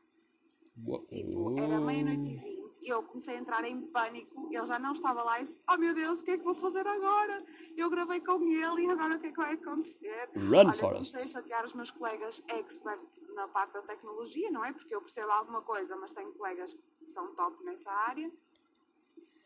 Tipo, 1.11 1.59
era 1.59 1.81
meia-noite 1.81 2.29
e 2.29 2.37
vinte 2.37 2.59
e 2.83 2.89
eu 2.89 3.03
comecei 3.03 3.37
a 3.37 3.39
entrar 3.39 3.65
em 3.65 3.81
pânico. 3.89 4.49
Ele 4.53 4.65
já 4.65 4.79
não 4.79 4.93
estava 4.93 5.23
lá 5.23 5.41
e 5.41 5.45
disse: 5.45 5.63
Oh 5.69 5.77
meu 5.77 5.95
Deus, 5.95 6.21
o 6.21 6.25
que 6.25 6.33
é 6.33 6.39
que 6.39 6.45
vou 6.45 6.55
fazer 6.55 6.87
agora? 6.87 7.45
Eu 7.77 7.91
gravei 7.91 8.21
com 8.21 8.43
ele 8.43 8.87
e 8.87 8.91
agora 8.91 9.17
o 9.17 9.21
que 9.21 9.27
é 9.27 9.31
que 9.31 9.37
vai 9.37 9.55
acontecer? 9.55 10.31
Run, 10.37 10.57
Olha, 10.57 10.73
Forrest. 10.73 11.13
comecei 11.13 11.23
a 11.23 11.29
chatear 11.29 11.65
os 11.65 11.75
meus 11.75 11.91
colegas 11.91 12.43
experts 12.49 13.23
na 13.35 13.49
parte 13.49 13.73
da 13.73 13.83
tecnologia, 13.83 14.51
não 14.51 14.65
é? 14.65 14.73
Porque 14.73 14.95
eu 14.95 15.01
percebo 15.01 15.31
alguma 15.31 15.63
coisa, 15.63 15.97
mas 15.97 16.13
tenho 16.13 16.33
colegas 16.33 16.75
que 16.99 17.07
são 17.07 17.35
top 17.35 17.63
nessa 17.65 17.91
área. 17.91 18.31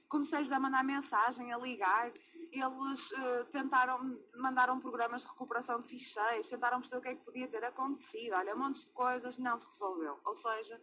Comecei-lhes 0.09 0.53
a 0.53 0.61
mandar 0.61 0.85
mensagem, 0.85 1.53
a 1.53 1.59
ligar. 1.59 2.13
Eles 2.53 3.13
eh, 3.13 3.45
tentaram, 3.51 4.19
mandaram 4.37 4.79
programas 4.79 5.23
de 5.23 5.29
recuperação 5.29 5.81
de 5.81 5.89
ficheiros, 5.89 6.51
tentaram 6.51 6.81
perceber 6.81 6.99
o 6.99 7.03
que 7.03 7.09
é 7.09 7.15
que 7.15 7.25
podia 7.25 7.49
ter 7.49 7.65
acontecido. 7.65 8.35
Olha, 8.35 8.55
montes 8.55 8.85
de 8.85 8.93
coisas, 8.93 9.39
não 9.39 9.57
se 9.57 9.67
resolveu. 9.69 10.21
Ou 10.25 10.35
seja, 10.35 10.81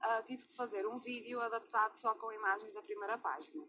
ah, 0.00 0.22
tive 0.22 0.44
que 0.44 0.56
fazer 0.56 0.86
um 0.86 0.96
vídeo 0.96 1.40
adaptado 1.40 1.94
só 1.96 2.14
com 2.16 2.32
imagens 2.32 2.74
da 2.74 2.82
primeira 2.82 3.16
página. 3.18 3.64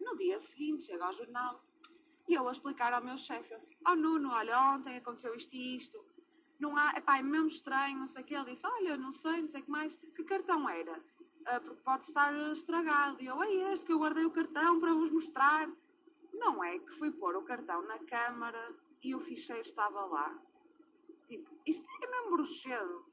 No 0.00 0.16
dia 0.16 0.38
seguinte, 0.38 0.84
chego 0.84 1.02
ao 1.02 1.12
jornal 1.12 1.60
e 2.28 2.34
eu 2.34 2.46
a 2.48 2.52
explicar 2.52 2.92
ao 2.92 3.02
meu 3.02 3.18
chefe, 3.18 3.52
assim, 3.54 3.74
oh 3.88 3.96
Nuno, 3.96 4.30
olha, 4.30 4.56
ontem 4.72 4.96
aconteceu 4.96 5.34
isto 5.34 5.52
e 5.54 5.76
isto, 5.76 5.98
não 6.60 6.76
há, 6.76 6.92
epá, 6.96 7.18
é 7.18 7.22
mesmo 7.22 7.48
estranho, 7.48 7.98
não 7.98 8.06
sei 8.06 8.22
o 8.22 8.26
que. 8.26 8.34
Ele 8.34 8.52
disse, 8.52 8.66
olha, 8.66 8.96
não 8.96 9.10
sei, 9.10 9.40
não 9.40 9.48
sei 9.48 9.60
o 9.60 9.64
que 9.64 9.70
mais, 9.70 9.96
que 9.96 10.22
cartão 10.24 10.68
era? 10.68 11.02
"Ah, 11.46 11.58
porque 11.60 11.82
pode 11.82 12.04
estar 12.04 12.32
estragado. 12.52 13.20
E 13.20 13.26
eu, 13.26 13.42
é 13.42 13.72
este 13.72 13.86
que 13.86 13.92
eu 13.92 13.98
guardei 13.98 14.24
o 14.24 14.30
cartão 14.30 14.78
para 14.78 14.92
vos 14.92 15.10
mostrar. 15.10 15.68
Não 16.40 16.64
é 16.64 16.78
que 16.78 16.90
fui 16.92 17.10
pôr 17.12 17.36
o 17.36 17.44
cartão 17.44 17.82
na 17.82 17.98
câmara 18.00 18.74
e 19.04 19.14
o 19.14 19.20
ficheiro 19.20 19.60
estava 19.62 20.04
lá. 20.06 20.42
Tipo, 21.26 21.50
isto 21.66 21.86
é 22.02 22.06
mesmo 22.10 22.30
bruxedo. 22.30 23.04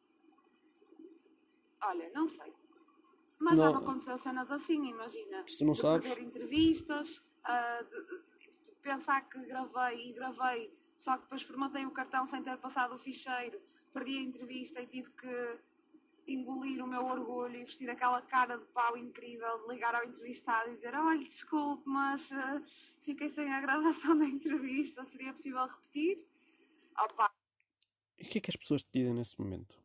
Olha, 1.84 2.10
não 2.16 2.26
sei. 2.26 2.54
Mas 3.40 3.60
já 3.60 3.66
Não. 3.66 3.74
me 3.78 3.84
aconteceu 3.84 4.18
cenas 4.18 4.52
assim, 4.52 4.88
imagina. 4.90 5.44
Tu 5.44 5.64
não 5.66 5.74
de 5.74 5.82
sabes- 5.82 6.08
perder 6.08 6.24
entrevistas, 6.24 7.22
ah, 7.44 7.82
de, 7.84 8.72
de 8.72 8.72
pensar 8.82 9.22
que 9.30 9.40
gravei 9.46 10.10
e 10.10 10.14
gravei, 10.14 10.74
só 10.98 11.16
que 11.18 11.24
depois 11.24 11.44
formatei 11.44 11.86
o 11.86 11.92
cartão 11.92 12.26
sem 12.26 12.42
ter 12.42 12.58
passado 12.58 12.96
o 12.96 12.98
ficheiro, 12.98 13.62
perdi 13.94 14.18
a 14.18 14.22
entrevista 14.22 14.82
e 14.82 14.88
tive 14.88 15.12
que 15.12 15.60
engolir 16.28 16.84
o 16.84 16.88
meu 16.88 17.06
orgulho 17.06 17.56
e 17.56 17.64
vestir 17.64 17.90
aquela 17.90 18.22
cara 18.22 18.58
de 18.58 18.66
pau 18.68 18.98
incrível 18.98 19.62
de 19.62 19.74
ligar 19.74 19.96
ao 19.96 20.04
entrevistado 20.06 20.70
e 20.72 20.76
dizer 20.76 20.94
olha, 20.94 21.24
desculpe, 21.24 21.84
mas 21.88 22.32
ah, 22.34 22.62
fiquei 23.02 23.30
sem 23.30 23.52
a 23.54 23.62
gravação 23.62 24.18
da 24.18 24.26
entrevista, 24.26 25.04
seria 25.06 25.32
possível 25.32 25.66
repetir? 25.66 26.26
Opa, 27.00 27.32
E 28.18 28.24
o 28.24 28.30
que 28.30 28.38
é 28.40 28.42
que 28.42 28.52
as 28.52 28.56
pessoas 28.56 28.84
te 28.84 28.90
dizem 28.94 29.14
nesse 29.14 29.40
momento? 29.40 29.80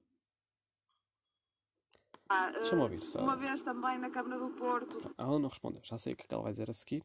ah, 2.28 2.50
Deixa-me 2.50 2.82
ouvir, 2.82 3.00
uma 3.18 3.36
vez 3.36 3.62
também 3.62 3.98
na 3.98 4.10
Câmara 4.10 4.38
do 4.38 4.50
Porto, 4.50 5.14
Ela 5.18 5.38
não 5.38 5.48
respondeu, 5.48 5.82
já 5.84 5.98
sei 5.98 6.14
o 6.14 6.16
que 6.16 6.24
é 6.24 6.26
que 6.26 6.34
ela 6.34 6.42
vai 6.42 6.52
dizer 6.52 6.70
a 6.70 6.74
seguir. 6.74 7.04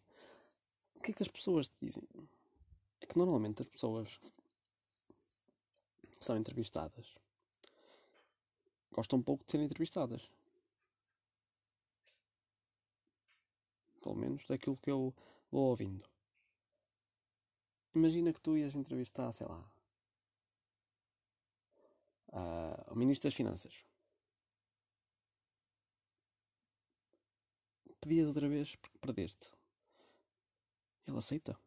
O 0.96 1.00
que 1.00 1.12
é 1.12 1.14
que 1.14 1.24
as 1.24 1.30
pessoas 1.30 1.68
te 1.68 1.76
dizem? 1.82 2.04
É 3.02 3.06
que 3.06 3.18
normalmente 3.18 3.62
as 3.62 3.68
pessoas 3.68 4.20
são 6.20 6.36
entrevistadas 6.36 7.14
gostam 8.92 9.22
pouco 9.22 9.46
de 9.46 9.52
ser 9.52 9.60
entrevistadas. 9.60 10.30
Pelo 14.02 14.16
menos 14.16 14.46
daquilo 14.48 14.78
que 14.78 14.90
eu 14.90 15.14
vou 15.52 15.70
ouvindo. 15.70 16.08
Imagina 17.94 18.32
que 18.32 18.42
tu 18.42 18.56
ias 18.58 18.76
entrevistar, 18.76 19.32
sei 19.34 19.48
lá, 19.48 19.64
ah, 22.32 22.86
o 22.92 22.96
Ministro 22.96 23.28
das 23.28 23.34
Finanças. 23.34 23.74
Pedias 28.00 28.28
outra 28.28 28.48
vez 28.48 28.76
porque 28.76 28.98
perdeste. 29.00 29.52
Ele 31.08 31.18
aceita. 31.18 31.60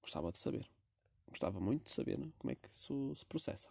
Gostava 0.00 0.30
de 0.30 0.38
saber. 0.38 0.70
Gostava 1.28 1.58
muito 1.58 1.84
de 1.84 1.90
saber 1.90 2.18
né, 2.18 2.32
como 2.38 2.52
é 2.52 2.54
que 2.54 2.68
isso 2.70 3.14
se 3.16 3.26
processa. 3.26 3.70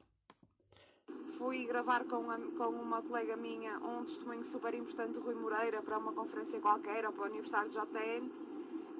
Fui 1.25 1.65
gravar 1.65 2.06
com, 2.06 2.30
a- 2.30 2.51
com 2.58 2.70
uma 2.70 3.01
colega 3.01 3.38
minha 3.38 3.77
um 3.80 4.03
testemunho 4.03 4.44
super 4.44 4.74
importante 4.74 5.13
do 5.13 5.22
Rui 5.22 5.36
Moreira 5.36 5.82
para 5.82 5.98
uma 5.98 6.13
conferência 6.13 6.60
qualquer 6.60 7.06
ou 7.06 7.13
para 7.13 7.24
o 7.24 7.25
aniversário 7.25 7.70
de 7.70 7.77
JTN 7.77 8.32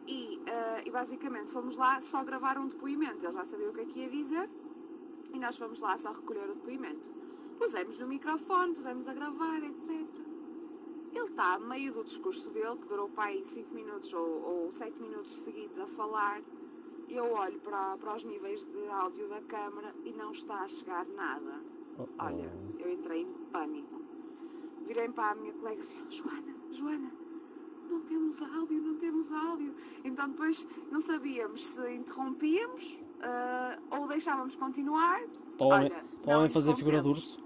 e, 0.08 0.42
eh, 0.46 0.84
e 0.88 0.92
basicamente 0.92 1.52
fomos 1.52 1.76
lá 1.78 2.02
só 2.02 2.24
gravar 2.24 2.58
um 2.58 2.68
depoimento. 2.68 3.26
Ele 3.26 3.34
já 3.34 3.46
sabia 3.46 3.70
o 3.70 3.74
que 3.74 3.82
é 3.82 3.86
que 3.86 4.00
ia 4.00 4.10
dizer 4.10 4.50
e 5.34 5.40
nós 5.40 5.58
fomos 5.58 5.82
lá 5.82 5.98
só 5.98 6.12
recolher 6.12 6.50
o 6.50 6.56
depoimento. 6.56 7.10
Pusemos 7.58 7.98
no 8.00 8.08
microfone, 8.08 8.74
pusemos 8.74 9.08
a 9.08 9.14
gravar, 9.14 9.64
etc. 9.64 9.90
Ele 11.14 11.26
está 11.30 11.54
a 11.54 11.60
meio 11.60 11.94
do 11.94 12.04
discurso 12.04 12.52
dele, 12.52 12.76
que 12.78 12.88
durou 12.88 13.10
para 13.10 13.26
aí 13.26 13.44
5 13.44 13.74
minutos 13.74 14.14
ou 14.14 14.72
7 14.72 15.02
minutos 15.02 15.32
seguidos 15.44 15.80
a 15.80 15.88
falar. 15.88 16.42
Eu 17.08 17.32
olho 17.34 17.60
para, 17.62 17.98
para 17.98 18.16
os 18.16 18.24
níveis 18.24 18.66
de 18.66 18.88
áudio 18.90 19.28
da 19.30 19.42
câmara 19.42 19.94
e 20.04 20.12
não 20.14 20.32
está 20.32 20.64
a 20.64 20.68
chegar 20.68 21.06
nada. 21.08 21.73
Oh, 21.98 22.08
Olha, 22.20 22.52
oh. 22.52 22.80
eu 22.80 22.92
entrei 22.92 23.22
em 23.22 23.34
pânico. 23.52 24.02
Virei 24.86 25.10
para 25.10 25.32
a 25.32 25.36
minha 25.36 25.54
colega 25.54 25.80
assim, 25.80 26.00
Joana, 26.10 26.56
Joana, 26.70 27.12
não 27.90 28.02
temos 28.02 28.42
áudio, 28.42 28.82
não 28.82 28.98
temos 28.98 29.32
áudio. 29.32 29.74
Então 30.04 30.28
depois 30.30 30.68
não 30.92 31.00
sabíamos 31.00 31.66
se 31.66 31.96
interrompíamos 31.96 33.00
ah, 33.22 33.78
ou 33.92 34.08
deixávamos 34.08 34.56
continuar. 34.56 35.22
Provavelmente, 35.58 35.96
Olha, 35.96 36.06
Para 36.24 36.36
o 36.36 36.38
homem 36.40 36.50
fazer 36.50 36.76
figura 36.76 37.02
de 37.02 37.08
urso. 37.08 37.42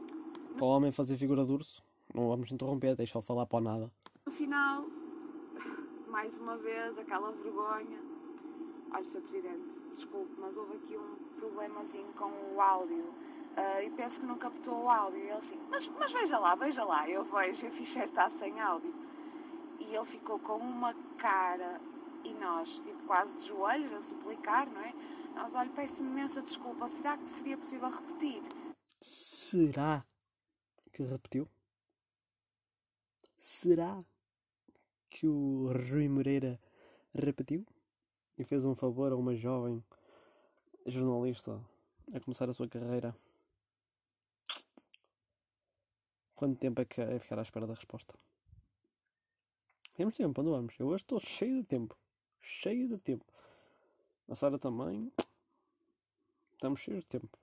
Para 0.56 0.66
o 0.66 0.70
homem 0.70 0.92
fazer 0.92 1.18
figura 1.18 1.46
de 1.46 1.52
urso. 1.52 1.84
Não 2.14 2.30
vamos 2.30 2.52
interromper, 2.52 2.96
deixa-o 2.96 3.22
falar 3.22 3.46
para 3.46 3.58
o 3.58 3.62
nada. 3.62 3.92
No 4.26 4.32
final, 4.32 4.88
mais 6.08 6.40
uma 6.40 6.58
vez, 6.58 6.98
aquela 6.98 7.32
vergonha. 7.32 8.00
Olha, 8.92 9.04
Sr. 9.04 9.22
Presidente, 9.22 9.80
desculpe, 9.92 10.32
mas 10.40 10.58
houve 10.58 10.78
aqui 10.78 10.98
um 10.98 11.16
problemazinho 11.38 12.12
com 12.14 12.32
o 12.56 12.62
áudio. 12.62 13.14
Ah, 13.58 13.84
e 13.84 13.90
penso 13.90 14.20
que 14.20 14.26
não 14.28 14.38
captou 14.38 14.84
o 14.84 14.90
áudio. 14.90 15.18
E 15.18 15.24
ele 15.24 15.32
assim, 15.32 15.60
mas, 15.70 15.88
mas 15.88 16.14
veja 16.14 16.38
lá, 16.38 16.54
veja 16.54 16.84
lá. 16.86 17.10
Eu 17.10 17.24
vejo, 17.24 17.66
a 17.66 17.72
ficha 17.72 18.04
está 18.04 18.30
sem 18.30 18.60
áudio. 18.60 18.94
E 19.80 19.96
ele 19.96 20.06
ficou 20.06 20.40
com 20.40 20.58
uma 20.58 20.94
cara 21.18 21.82
e 22.24 22.34
nós, 22.36 22.82
tipo, 22.82 23.04
quase 23.06 23.38
de 23.38 23.48
joelhos, 23.48 23.92
a 23.94 24.00
suplicar, 24.00 24.70
não 24.70 24.82
é? 24.82 24.94
Nós, 25.34 25.56
olha, 25.56 25.70
peço 25.72 26.04
imensa 26.04 26.42
desculpa. 26.42 26.88
Será 26.88 27.18
que 27.18 27.28
seria 27.28 27.58
possível 27.58 27.90
repetir? 27.90 28.44
Será 29.02 30.06
que 30.94 31.02
repetiu? 31.04 31.48
Será 33.40 33.98
que 35.10 35.28
o 35.28 35.72
Rui 35.90 36.08
Moreira 36.08 36.60
repetiu? 37.14 37.66
E 38.38 38.44
fez 38.44 38.66
um 38.66 38.76
favor 38.76 39.12
a 39.12 39.16
uma 39.16 39.36
jovem 39.36 39.84
jornalista 40.86 41.60
a 42.14 42.20
começar 42.20 42.48
a 42.50 42.54
sua 42.54 42.68
carreira? 42.68 43.16
Quanto 46.38 46.60
tempo 46.60 46.80
é 46.80 46.86
que 46.86 47.02
é 47.02 47.18
ficar 47.18 47.40
à 47.40 47.42
espera 47.42 47.66
da 47.66 47.74
resposta? 47.74 48.14
Temos 49.96 50.16
tempo, 50.16 50.40
onde 50.40 50.52
vamos? 50.52 50.80
Eu 50.80 50.88
hoje 50.88 51.04
estou 51.04 51.20
cheio 51.20 51.62
de 51.62 51.68
tempo. 51.68 51.98
Cheio 52.40 52.88
de 52.88 53.00
tempo. 53.00 53.26
A 54.30 54.36
Sara 54.36 54.60
também. 54.60 55.12
Estamos 56.54 56.80
cheios 56.80 57.02
de 57.02 57.08
tempo. 57.08 57.36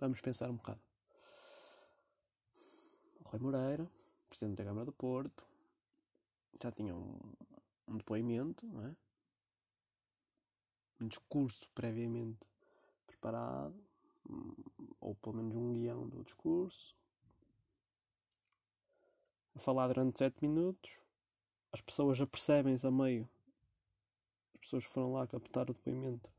Vamos 0.00 0.20
pensar 0.20 0.50
um 0.50 0.56
bocado. 0.56 0.80
O 3.20 3.28
Rui 3.28 3.38
Moreira, 3.38 3.88
Presidente 4.28 4.56
da 4.56 4.64
Câmara 4.64 4.86
do 4.86 4.92
Porto, 4.92 5.46
já 6.60 6.72
tinha 6.72 6.96
um, 6.96 7.16
um 7.86 7.96
depoimento, 7.96 8.66
não 8.66 8.88
é? 8.88 8.96
um 11.00 11.06
discurso 11.06 11.68
previamente 11.70 12.48
preparado, 13.06 13.80
ou 15.00 15.14
pelo 15.16 15.36
menos 15.36 15.56
um 15.56 15.72
guião 15.72 16.08
do 16.08 16.22
discurso, 16.22 16.96
a 19.54 19.58
falar 19.58 19.88
durante 19.88 20.18
7 20.18 20.40
minutos, 20.40 20.98
as 21.72 21.80
pessoas 21.80 22.20
apercebem-se 22.20 22.86
a 22.86 22.90
meio, 22.90 23.28
as 24.54 24.60
pessoas 24.60 24.86
que 24.86 24.92
foram 24.92 25.12
lá 25.12 25.26
captar 25.26 25.70
o 25.70 25.74
depoimento, 25.74 26.30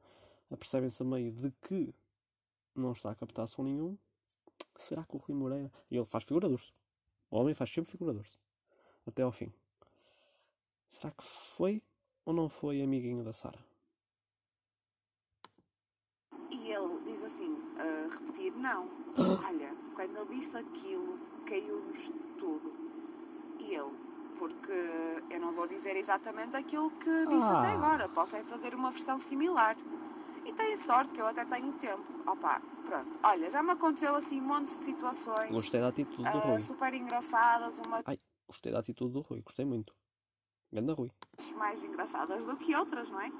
apercebem-se 0.49 1.01
a 1.01 1.05
meio 1.05 1.31
de 1.31 1.51
que 1.61 1.93
não 2.75 2.91
está 2.91 3.11
a 3.11 3.15
captar 3.15 3.47
som 3.47 3.63
nenhum. 3.63 3.97
Será 4.77 5.03
que 5.03 5.15
o 5.15 5.19
Rui 5.19 5.37
Moreira. 5.37 5.71
E 5.89 5.95
ele 5.95 6.05
faz 6.05 6.23
figura. 6.23 6.47
O 6.49 6.57
homem 7.37 7.53
faz 7.53 7.71
sempre 7.71 7.91
figura. 7.91 8.19
Até 9.05 9.21
ao 9.21 9.31
fim. 9.31 9.53
Será 10.87 11.11
que 11.11 11.23
foi 11.23 11.81
ou 12.25 12.33
não 12.33 12.49
foi 12.49 12.81
amiguinho 12.81 13.23
da 13.23 13.33
Sara? 13.33 13.63
E 16.51 16.71
ele 16.71 17.03
diz 17.05 17.23
assim: 17.83 18.05
"Ah, 18.05 18.07
repetir, 18.19 18.55
não. 18.57 18.87
Olha, 19.47 19.75
quando 19.95 20.17
ele 20.17 20.35
disse 20.35 20.57
aquilo, 20.57 21.19
caiu-nos 21.45 22.11
tudo. 22.37 22.73
E 23.59 23.75
ele, 23.75 23.91
porque 24.37 24.71
eu 25.29 25.39
não 25.39 25.51
vou 25.51 25.67
dizer 25.67 25.95
exatamente 25.95 26.55
aquilo 26.55 26.89
que 26.91 27.27
disse 27.27 27.51
Ah. 27.51 27.59
até 27.59 27.71
agora, 27.73 28.09
posso 28.09 28.35
é 28.35 28.43
fazer 28.43 28.73
uma 28.73 28.91
versão 28.91 29.19
similar. 29.19 29.75
E 30.45 30.51
tem 30.51 30.75
sorte 30.75 31.13
que 31.13 31.21
eu 31.21 31.27
até 31.27 31.45
tenho 31.45 31.71
tempo. 31.73 32.03
Opa, 32.27 32.61
pronto. 32.83 33.19
Olha, 33.23 33.49
já 33.49 33.63
me 33.63 33.71
aconteceu 33.71 34.13
assim 34.15 34.41
montes 34.41 34.77
de 34.77 34.83
situações 34.83 35.51
Gostei 35.51 35.79
da 35.79 35.87
atitude 35.87 36.23
do 36.29 36.37
ah, 36.37 36.41
Rui. 36.41 36.59
super 36.59 36.93
engraçadas, 36.93 37.79
umas 37.79 38.01
Ai, 38.05 38.19
gostei 38.47 38.71
da 38.71 38.79
atitude 38.79 39.13
do 39.13 39.21
Rui. 39.21 39.41
Gostei 39.41 39.65
muito. 39.65 39.93
Ganda 40.71 40.93
Rui. 40.93 41.11
mais 41.55 41.83
engraçadas 41.83 42.45
do 42.45 42.57
que 42.57 42.75
outras, 42.75 43.09
não 43.09 43.21
é? 43.21 43.31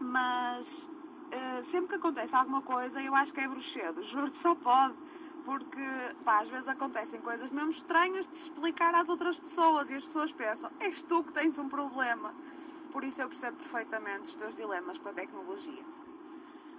Mas 0.00 0.88
eh, 1.30 1.62
sempre 1.62 1.88
que 1.88 1.94
acontece 1.96 2.34
alguma 2.34 2.62
coisa, 2.62 3.00
eu 3.00 3.14
acho 3.14 3.32
que 3.32 3.40
é 3.40 3.48
bruxedo, 3.48 4.02
juro-te, 4.02 4.36
só 4.36 4.54
pode. 4.54 4.96
Porque, 5.44 5.80
pá, 6.24 6.40
às 6.40 6.50
vezes 6.50 6.68
acontecem 6.68 7.20
coisas 7.22 7.50
mesmo 7.50 7.70
estranhas 7.70 8.26
de 8.28 8.36
se 8.36 8.42
explicar 8.44 8.94
às 8.94 9.08
outras 9.08 9.38
pessoas 9.38 9.90
e 9.90 9.94
as 9.94 10.04
pessoas 10.04 10.32
pensam, 10.32 10.70
és 10.80 11.02
tu 11.02 11.24
que 11.24 11.32
tens 11.32 11.58
um 11.58 11.68
problema. 11.68 12.34
Por 12.92 13.04
isso 13.04 13.22
eu 13.22 13.28
percebo 13.28 13.56
perfeitamente 13.56 14.28
os 14.28 14.34
teus 14.34 14.54
dilemas 14.54 14.98
com 14.98 15.08
a 15.08 15.12
tecnologia. 15.12 15.84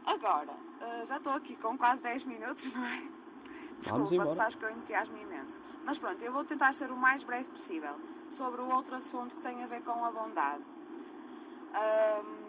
Agora, 0.06 0.56
eh, 0.82 1.06
já 1.06 1.18
estou 1.18 1.34
aqui 1.34 1.56
com 1.56 1.78
quase 1.78 2.04
10 2.04 2.24
minutos, 2.26 2.72
não 2.76 2.86
é? 2.86 3.02
Desculpa, 3.80 4.28
tu 4.28 4.36
sabes 4.36 4.56
que 4.56 4.66
eu 4.66 4.70
entusiasmo 4.70 5.18
imenso. 5.18 5.60
Mas 5.86 5.98
pronto, 5.98 6.22
eu 6.24 6.32
vou 6.32 6.44
tentar 6.44 6.74
ser 6.74 6.92
o 6.92 6.98
mais 6.98 7.24
breve 7.24 7.50
possível 7.50 7.96
sobre 8.30 8.62
o 8.62 8.70
outro 8.70 8.96
assunto 8.96 9.36
que 9.36 9.42
tem 9.42 9.64
a 9.64 9.68
ver 9.68 9.82
com 9.82 10.06
a 10.06 10.12
bondade. 10.12 10.64
Ahm, 11.74 12.41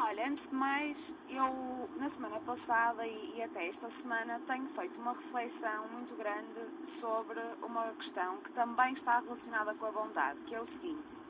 olha, 0.00 0.28
antes 0.28 0.48
de 0.48 0.54
mais, 0.54 1.14
eu 1.28 1.90
na 1.96 2.08
semana 2.08 2.40
passada 2.40 3.06
e, 3.06 3.36
e 3.36 3.42
até 3.42 3.66
esta 3.66 3.90
semana 3.90 4.40
tenho 4.46 4.66
feito 4.66 5.00
uma 5.00 5.12
reflexão 5.12 5.88
muito 5.88 6.14
grande 6.16 6.60
sobre 6.82 7.40
uma 7.62 7.92
questão 7.94 8.38
que 8.38 8.52
também 8.52 8.92
está 8.92 9.18
relacionada 9.20 9.74
com 9.74 9.86
a 9.86 9.92
bondade, 9.92 10.40
que 10.42 10.54
é 10.54 10.60
o 10.60 10.64
seguinte. 10.64 11.20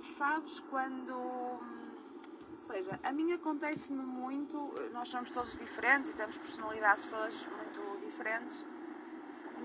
Sabes 0.00 0.60
quando. 0.70 1.14
Ou 1.14 2.62
seja, 2.62 2.98
a 3.04 3.12
mim 3.12 3.32
acontece-me 3.32 4.02
muito, 4.02 4.56
nós 4.92 5.08
somos 5.08 5.30
todos 5.30 5.58
diferentes 5.58 6.10
e 6.10 6.16
temos 6.16 6.36
personalidades 6.36 7.10
todas 7.10 7.46
muito 7.46 8.00
diferentes, 8.04 8.66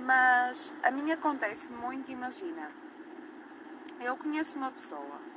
mas 0.06 0.72
a 0.84 0.92
mim 0.92 1.12
acontece 1.12 1.72
muito, 1.72 2.12
imagina, 2.12 2.70
eu 4.02 4.16
conheço 4.18 4.60
uma 4.60 4.72
pessoa 4.72 5.31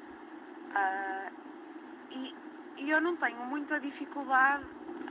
ah, 0.74 1.30
e, 2.10 2.34
e 2.78 2.90
eu 2.90 3.00
não 3.00 3.16
tenho 3.16 3.44
muita 3.46 3.78
dificuldade 3.80 4.64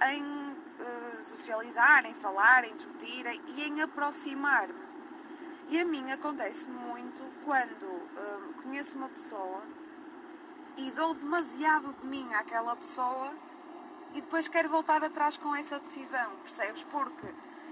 em 0.09 0.57
eh, 0.79 1.23
socializar, 1.23 2.05
em 2.05 2.13
falar, 2.13 2.65
em 2.65 2.73
discutir 2.73 3.25
e 3.55 3.63
em 3.63 3.81
aproximar-me. 3.81 4.83
E 5.69 5.79
a 5.79 5.85
mim 5.85 6.11
acontece 6.11 6.69
muito 6.69 7.23
quando 7.45 7.85
eh, 8.17 8.61
conheço 8.61 8.97
uma 8.97 9.09
pessoa 9.09 9.63
e 10.77 10.91
dou 10.91 11.13
demasiado 11.13 11.93
de 11.93 12.05
mim 12.07 12.27
àquela 12.33 12.75
pessoa 12.75 13.33
e 14.13 14.21
depois 14.21 14.47
quero 14.47 14.69
voltar 14.69 15.03
atrás 15.03 15.37
com 15.37 15.55
essa 15.55 15.79
decisão, 15.79 16.31
percebes? 16.43 16.83
Porque 16.83 17.27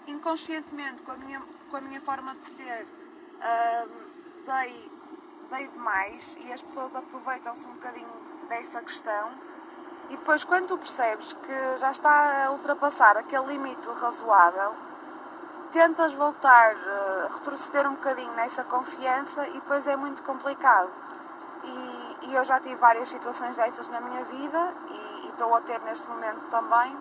inconscientemente, 0.07 1.03
com 1.03 1.11
a 1.11 1.17
minha, 1.17 1.41
com 1.69 1.77
a 1.77 1.81
minha 1.81 1.99
forma 1.99 2.33
de 2.35 2.45
ser, 2.45 2.87
dei, 4.45 4.91
dei 5.51 5.67
demais 5.67 6.37
e 6.41 6.53
as 6.53 6.61
pessoas 6.61 6.95
aproveitam-se 6.95 7.67
um 7.67 7.73
bocadinho 7.73 8.07
dessa 8.47 8.81
questão. 8.81 9.31
E 10.09 10.17
depois, 10.17 10.43
quando 10.43 10.67
tu 10.67 10.77
percebes 10.77 11.33
que 11.33 11.77
já 11.77 11.91
está 11.91 12.45
a 12.45 12.51
ultrapassar 12.51 13.17
aquele 13.17 13.47
limite 13.47 13.87
razoável, 13.89 14.73
tentas 15.71 16.13
voltar, 16.13 16.73
eh, 16.73 17.27
retroceder 17.33 17.87
um 17.87 17.95
bocadinho 17.95 18.31
nessa 18.33 18.63
confiança 18.63 19.47
e 19.47 19.53
depois 19.53 19.87
é 19.87 19.95
muito 19.95 20.23
complicado. 20.23 20.91
E, 21.63 22.17
e 22.27 22.35
eu 22.35 22.43
já 22.43 22.59
tive 22.59 22.75
várias 22.75 23.09
situações 23.09 23.55
dessas 23.55 23.87
na 23.89 24.01
minha 24.01 24.23
vida 24.23 24.73
e, 24.89 25.25
e 25.25 25.29
estou 25.29 25.53
a 25.55 25.61
ter 25.61 25.79
neste 25.81 26.07
momento 26.09 26.47
também. 26.47 26.97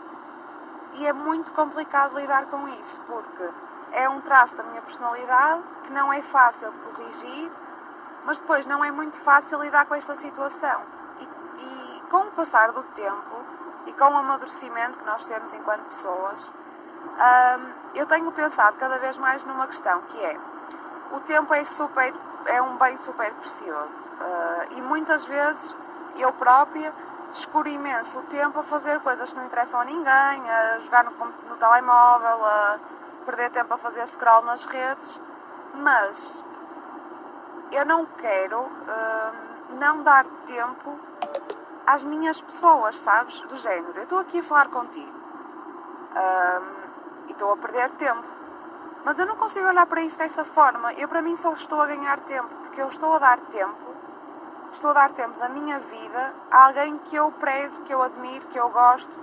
E 0.95 1.07
é 1.07 1.13
muito 1.13 1.53
complicado 1.53 2.17
lidar 2.17 2.47
com 2.47 2.69
isso, 2.69 3.01
porque 3.03 3.49
é 3.93 4.09
um 4.09 4.21
traço 4.21 4.55
da 4.57 4.63
minha 4.65 4.83
personalidade 4.83 5.63
que 5.85 5.93
não 5.93 6.13
é 6.13 6.21
fácil 6.23 6.71
de 6.73 6.79
corrigir, 6.79 7.51
mas 8.25 8.39
depois 8.39 8.67
não 8.67 8.85
é 8.85 8.91
muito 8.91 9.17
fácil 9.17 9.63
lidar 9.63 9.87
com 9.87 9.95
esta 9.95 10.15
situação. 10.15 10.83
E, 11.21 11.25
e 11.25 12.01
com 12.11 12.19
o 12.19 12.31
passar 12.33 12.73
do 12.73 12.83
tempo 12.83 13.45
e 13.87 13.93
com 13.93 14.05
o 14.05 14.17
amadurecimento 14.17 14.99
que 14.99 15.05
nós 15.05 15.27
temos 15.27 15.53
enquanto 15.55 15.85
pessoas, 15.85 16.53
hum, 16.53 17.73
eu 17.95 18.07
tenho 18.07 18.31
pensado 18.33 18.77
cada 18.77 18.99
vez 18.99 19.19
mais 19.19 19.45
numa 19.45 19.67
questão 19.67 20.03
que 20.03 20.23
é 20.23 20.39
o 21.13 21.21
tempo 21.21 21.53
é 21.55 21.65
super 21.65 22.13
é 22.47 22.63
um 22.63 22.77
bem 22.77 22.97
super 22.97 23.33
precioso 23.35 24.11
Ah, 24.21 24.67
e 24.71 24.81
muitas 24.81 25.27
vezes 25.27 25.77
eu 26.17 26.33
própria 26.33 26.93
descuro 27.31 27.69
imenso 27.69 28.21
o 28.21 28.23
tempo 28.25 28.59
a 28.59 28.63
fazer 28.63 29.01
coisas 29.01 29.33
que 29.33 29.39
não 29.39 29.47
interessam 29.47 29.81
a 29.81 29.85
ninguém, 29.85 30.51
a 30.51 30.81
jogar 30.81 31.05
no, 31.05 31.11
no 31.13 31.57
telemóvel, 31.57 32.45
a 32.45 32.79
perder 33.25 33.51
tempo 33.51 33.73
a 33.75 33.79
fazer 33.79 34.07
scroll 34.07 34.43
nas 34.43 34.65
redes, 34.67 35.21
mas 35.75 36.45
eu 37.73 37.85
não 37.87 38.07
quero 38.07 38.61
hum, 38.63 39.77
não 39.79 40.03
dar 40.03 40.27
tempo 40.47 40.99
às 41.87 42.05
minhas 42.05 42.41
pessoas, 42.41 42.97
sabes? 42.99 43.41
Do 43.43 43.57
género, 43.57 43.99
eu 43.99 44.05
estou 44.05 44.19
aqui 44.19 44.41
a 44.41 44.43
falar 44.43 44.69
contigo 44.69 45.19
hum, 46.11 46.91
e 47.29 47.33
estou 47.33 47.53
a 47.53 47.57
perder 47.57 47.91
tempo. 47.93 48.27
Mas 49.05 49.19
eu 49.19 49.27
não 49.27 49.37
consigo 49.37 49.67
olhar 49.67 49.87
para 49.87 50.03
isso 50.03 50.19
dessa 50.19 50.45
forma. 50.45 50.93
Eu, 50.93 51.09
para 51.09 51.23
mim, 51.23 51.37
só 51.37 51.53
estou 51.53 51.81
a 51.81 51.87
ganhar 51.87 52.21
tempo, 52.21 52.55
porque 52.57 52.83
eu 52.83 52.89
estou 52.89 53.15
a 53.15 53.19
dar 53.19 53.41
tempo 53.41 53.91
estou 54.73 54.91
a 54.91 54.95
dar 54.95 55.11
tempo 55.13 55.39
da 55.39 55.49
minha 55.49 55.79
vida 55.79 56.33
a 56.51 56.67
alguém 56.67 56.99
que 56.99 57.17
eu 57.17 57.31
prezo, 57.33 57.83
que 57.83 57.93
eu 57.93 58.03
admiro, 58.03 58.47
que 58.47 58.59
eu 58.59 58.69
gosto 58.71 59.19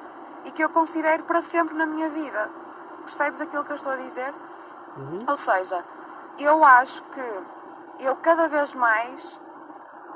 e 0.46 0.52
que 0.52 0.64
eu 0.64 0.70
considero 0.70 1.24
para 1.24 1.42
sempre 1.42 1.76
na 1.76 1.86
minha 1.86 2.10
vida. 2.10 2.50
Percebes 3.00 3.42
aquilo 3.42 3.64
que 3.64 3.72
eu 3.72 3.76
estou 3.76 3.94
a 3.94 3.96
dizer? 3.96 4.34
Uhum. 4.98 5.26
Ou 5.28 5.38
seja, 5.38 5.84
eu 6.38 6.64
acho 6.64 7.04
que 7.06 7.44
eu 8.00 8.16
cada 8.18 8.48
vez 8.48 8.74
mais 8.74 9.42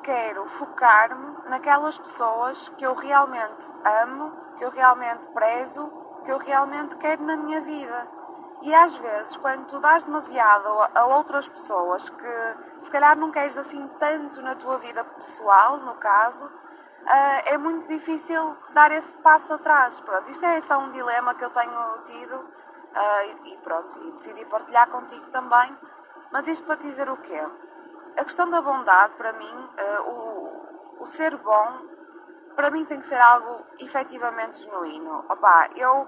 quero 0.03 0.45
focar-me 0.47 1.49
naquelas 1.49 1.97
pessoas 1.97 2.69
que 2.69 2.85
eu 2.85 2.93
realmente 2.93 3.73
amo, 4.03 4.31
que 4.57 4.63
eu 4.63 4.69
realmente 4.69 5.27
prezo, 5.29 5.91
que 6.23 6.31
eu 6.31 6.37
realmente 6.37 6.95
quero 6.97 7.23
na 7.23 7.35
minha 7.35 7.61
vida. 7.61 8.07
E 8.61 8.73
às 8.75 8.95
vezes, 8.95 9.37
quando 9.37 9.65
tu 9.65 9.79
dás 9.79 10.05
demasiado 10.05 10.67
a 10.93 11.05
outras 11.05 11.49
pessoas 11.49 12.09
que 12.09 12.55
se 12.77 12.91
calhar 12.91 13.17
não 13.17 13.31
queres 13.31 13.57
assim 13.57 13.87
tanto 13.99 14.41
na 14.41 14.53
tua 14.53 14.77
vida 14.77 15.03
pessoal, 15.03 15.77
no 15.77 15.95
caso, 15.95 16.45
uh, 16.45 17.41
é 17.45 17.57
muito 17.57 17.87
difícil 17.87 18.55
dar 18.73 18.91
esse 18.91 19.15
passo 19.17 19.53
atrás. 19.53 19.99
Pronto, 20.01 20.29
isto 20.29 20.45
é 20.45 20.61
só 20.61 20.77
um 20.77 20.91
dilema 20.91 21.33
que 21.33 21.43
eu 21.43 21.49
tenho 21.49 22.03
tido 22.03 22.35
uh, 22.35 23.45
e 23.47 23.57
pronto, 23.63 23.97
e 24.03 24.11
decidi 24.11 24.45
partilhar 24.45 24.87
contigo 24.89 25.25
também. 25.27 25.75
Mas 26.31 26.47
isto 26.47 26.63
para 26.65 26.75
dizer 26.75 27.09
o 27.09 27.17
quê? 27.17 27.43
A 28.17 28.23
questão 28.23 28.49
da 28.49 28.61
bondade, 28.61 29.13
para 29.15 29.33
mim, 29.33 29.69
uh, 30.05 30.09
o, 30.09 31.03
o 31.03 31.05
ser 31.05 31.35
bom, 31.37 31.81
para 32.55 32.69
mim 32.69 32.85
tem 32.85 32.99
que 32.99 33.05
ser 33.05 33.19
algo 33.19 33.65
efetivamente 33.79 34.63
genuíno. 34.63 35.25
Opa, 35.29 35.69
eu 35.75 36.07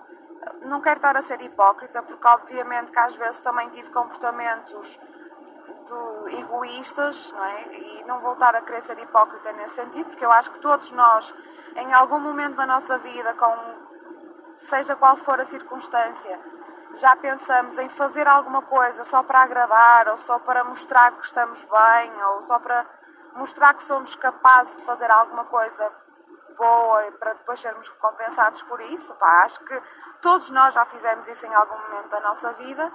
não 0.64 0.82
quero 0.82 0.98
estar 0.98 1.16
a 1.18 1.22
ser 1.22 1.42
hipócrita, 1.42 2.04
porque 2.04 2.28
obviamente 2.28 2.92
que 2.92 3.00
às 3.00 3.16
vezes 3.16 3.42
também 3.42 3.70
tive 3.70 3.90
comportamentos 3.90 5.00
do, 5.88 6.28
egoístas, 6.30 7.32
não 7.32 7.44
é? 7.44 7.76
E 7.76 8.04
não 8.06 8.20
vou 8.20 8.34
estar 8.34 8.56
a 8.56 8.62
querer 8.62 8.82
ser 8.82 9.00
hipócrita 9.00 9.52
nesse 9.54 9.76
sentido, 9.76 10.08
porque 10.08 10.26
eu 10.26 10.32
acho 10.32 10.52
que 10.52 10.60
todos 10.60 10.92
nós, 10.92 11.34
em 11.76 11.94
algum 11.94 12.20
momento 12.20 12.56
da 12.56 12.66
nossa 12.66 12.98
vida, 12.98 13.34
com 13.36 13.84
seja 14.58 14.96
qual 14.96 15.18
for 15.18 15.40
a 15.40 15.46
circunstância, 15.46 16.40
já 16.94 17.16
pensamos 17.16 17.78
em 17.78 17.90
fazer 17.90 18.28
alguma 18.28 18.62
coisa 18.62 19.04
só 19.04 19.24
para 19.24 19.42
agradar, 19.42 20.08
ou 20.10 20.18
só 20.18 20.40
para 20.40 20.64
mostrar 20.64 21.12
que 21.12 21.26
estamos 21.26 21.66
bem, 21.66 22.24
ou 22.24 22.42
só 22.42 22.60
para 22.60 22.86
mostrar 23.36 23.74
que 23.74 23.84
somos 23.84 24.16
capazes 24.16 24.76
de 24.78 24.86
fazer 24.86 25.10
alguma 25.10 25.46
coisa 25.46 25.92
boa 26.58 27.12
para 27.14 27.34
depois 27.34 27.60
sermos 27.60 27.90
recompensados 27.90 28.62
por 28.64 28.80
isso. 28.82 29.14
Pá, 29.16 29.44
acho 29.44 29.60
que 29.62 29.82
todos 30.22 30.50
nós 30.52 30.74
já 30.74 30.86
fizemos 30.86 31.28
isso 31.28 31.46
em 31.46 31.54
algum 31.54 31.78
momento 31.78 32.10
da 32.10 32.20
nossa 32.20 32.54
vida. 32.54 32.92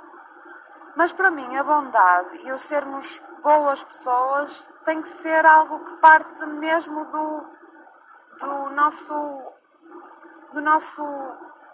Mas 0.96 1.12
para 1.12 1.30
mim 1.30 1.56
a 1.56 1.62
bondade 1.62 2.46
e 2.46 2.52
o 2.52 2.58
sermos 2.58 3.22
boas 3.42 3.84
pessoas 3.84 4.72
tem 4.84 5.00
que 5.00 5.08
ser 5.08 5.44
algo 5.46 5.84
que 5.84 5.96
parte 5.98 6.46
mesmo 6.46 7.04
do, 7.04 7.46
do 8.38 8.70
nosso 8.70 9.52
do 10.52 10.60
nosso 10.62 11.04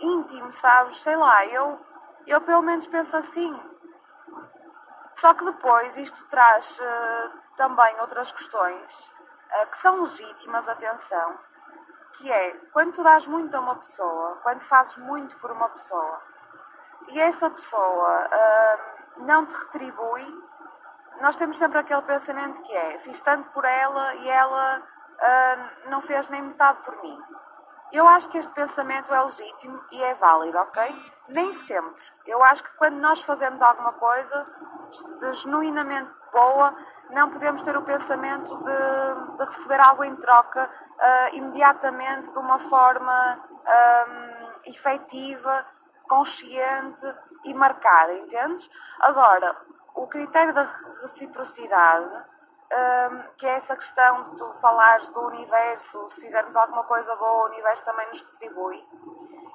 íntimo, 0.00 0.50
sabes? 0.50 1.00
Sei 1.02 1.16
lá, 1.16 1.46
eu, 1.46 1.78
eu 2.26 2.40
pelo 2.40 2.62
menos 2.62 2.86
penso 2.86 3.16
assim. 3.16 3.60
Só 5.12 5.32
que 5.34 5.44
depois 5.44 5.96
isto 5.96 6.26
traz 6.26 6.80
uh, 6.80 7.38
também 7.56 8.00
outras 8.00 8.32
questões 8.32 9.12
uh, 9.62 9.66
que 9.70 9.76
são 9.76 10.00
legítimas, 10.00 10.68
atenção, 10.68 11.38
que 12.14 12.30
é 12.30 12.58
quando 12.72 12.92
tu 12.92 13.02
dás 13.02 13.26
muito 13.26 13.56
a 13.56 13.60
uma 13.60 13.76
pessoa, 13.76 14.38
quando 14.42 14.62
fazes 14.62 14.96
muito 14.96 15.36
por 15.38 15.52
uma 15.52 15.68
pessoa 15.68 16.20
e 17.08 17.20
essa 17.20 17.50
pessoa 17.50 18.26
uh, 18.26 19.24
não 19.24 19.46
te 19.46 19.54
retribui, 19.54 20.44
nós 21.20 21.36
temos 21.36 21.56
sempre 21.56 21.78
aquele 21.78 22.02
pensamento 22.02 22.60
que 22.62 22.72
é 22.72 22.98
fiz 22.98 23.22
tanto 23.22 23.48
por 23.50 23.64
ela 23.64 24.14
e 24.16 24.28
ela 24.28 24.82
não 25.86 26.00
fez 26.00 26.28
nem 26.28 26.42
metade 26.42 26.80
por 26.82 27.00
mim. 27.00 27.18
Eu 27.94 28.08
acho 28.08 28.28
que 28.28 28.38
este 28.38 28.52
pensamento 28.52 29.14
é 29.14 29.22
legítimo 29.22 29.80
e 29.92 30.02
é 30.02 30.14
válido, 30.14 30.58
ok? 30.58 30.82
Nem 31.28 31.54
sempre. 31.54 32.02
Eu 32.26 32.42
acho 32.42 32.64
que 32.64 32.76
quando 32.76 32.96
nós 32.96 33.22
fazemos 33.22 33.62
alguma 33.62 33.92
coisa 33.92 34.44
de 35.20 35.32
genuinamente 35.34 36.10
boa, 36.32 36.74
não 37.10 37.30
podemos 37.30 37.62
ter 37.62 37.76
o 37.76 37.82
pensamento 37.82 38.52
de, 38.56 39.36
de 39.36 39.44
receber 39.44 39.78
algo 39.78 40.02
em 40.02 40.16
troca 40.16 40.68
uh, 40.68 41.36
imediatamente 41.36 42.32
de 42.32 42.38
uma 42.40 42.58
forma 42.58 43.38
um, 43.64 44.68
efetiva, 44.68 45.64
consciente 46.08 47.06
e 47.44 47.54
marcada, 47.54 48.12
entendes? 48.14 48.68
Agora, 48.98 49.56
o 49.94 50.08
critério 50.08 50.52
da 50.52 50.66
reciprocidade, 51.00 52.24
um, 52.74 53.22
que 53.36 53.46
é 53.46 53.50
essa 53.50 53.76
questão 53.76 54.22
de 54.22 54.34
tu 54.36 54.44
falares 54.54 55.10
do 55.10 55.20
universo, 55.26 56.08
se 56.08 56.22
fizermos 56.22 56.56
alguma 56.56 56.84
coisa 56.84 57.14
boa, 57.16 57.44
o 57.44 57.46
universo 57.46 57.84
também 57.84 58.06
nos 58.08 58.20
retribui. 58.20 58.84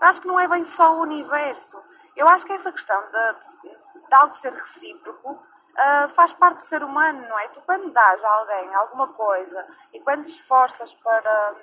Eu 0.01 0.07
acho 0.07 0.21
que 0.21 0.27
não 0.27 0.39
é 0.39 0.47
bem 0.47 0.63
só 0.63 0.93
o 0.95 1.01
universo. 1.01 1.81
Eu 2.15 2.27
acho 2.27 2.45
que 2.45 2.53
essa 2.53 2.71
questão 2.71 3.01
de, 3.01 3.33
de, 3.33 3.77
de 4.07 4.13
algo 4.13 4.33
ser 4.33 4.53
recíproco 4.53 5.31
uh, 5.31 6.09
faz 6.09 6.33
parte 6.33 6.57
do 6.57 6.61
ser 6.61 6.83
humano, 6.83 7.27
não 7.27 7.39
é? 7.39 7.47
Tu 7.49 7.61
quando 7.61 7.91
dás 7.91 8.23
a 8.23 8.29
alguém 8.29 8.75
alguma 8.75 9.07
coisa 9.09 9.67
e 9.93 9.99
quando 9.99 10.23
te 10.23 10.29
esforças 10.29 10.93
para, 10.95 11.55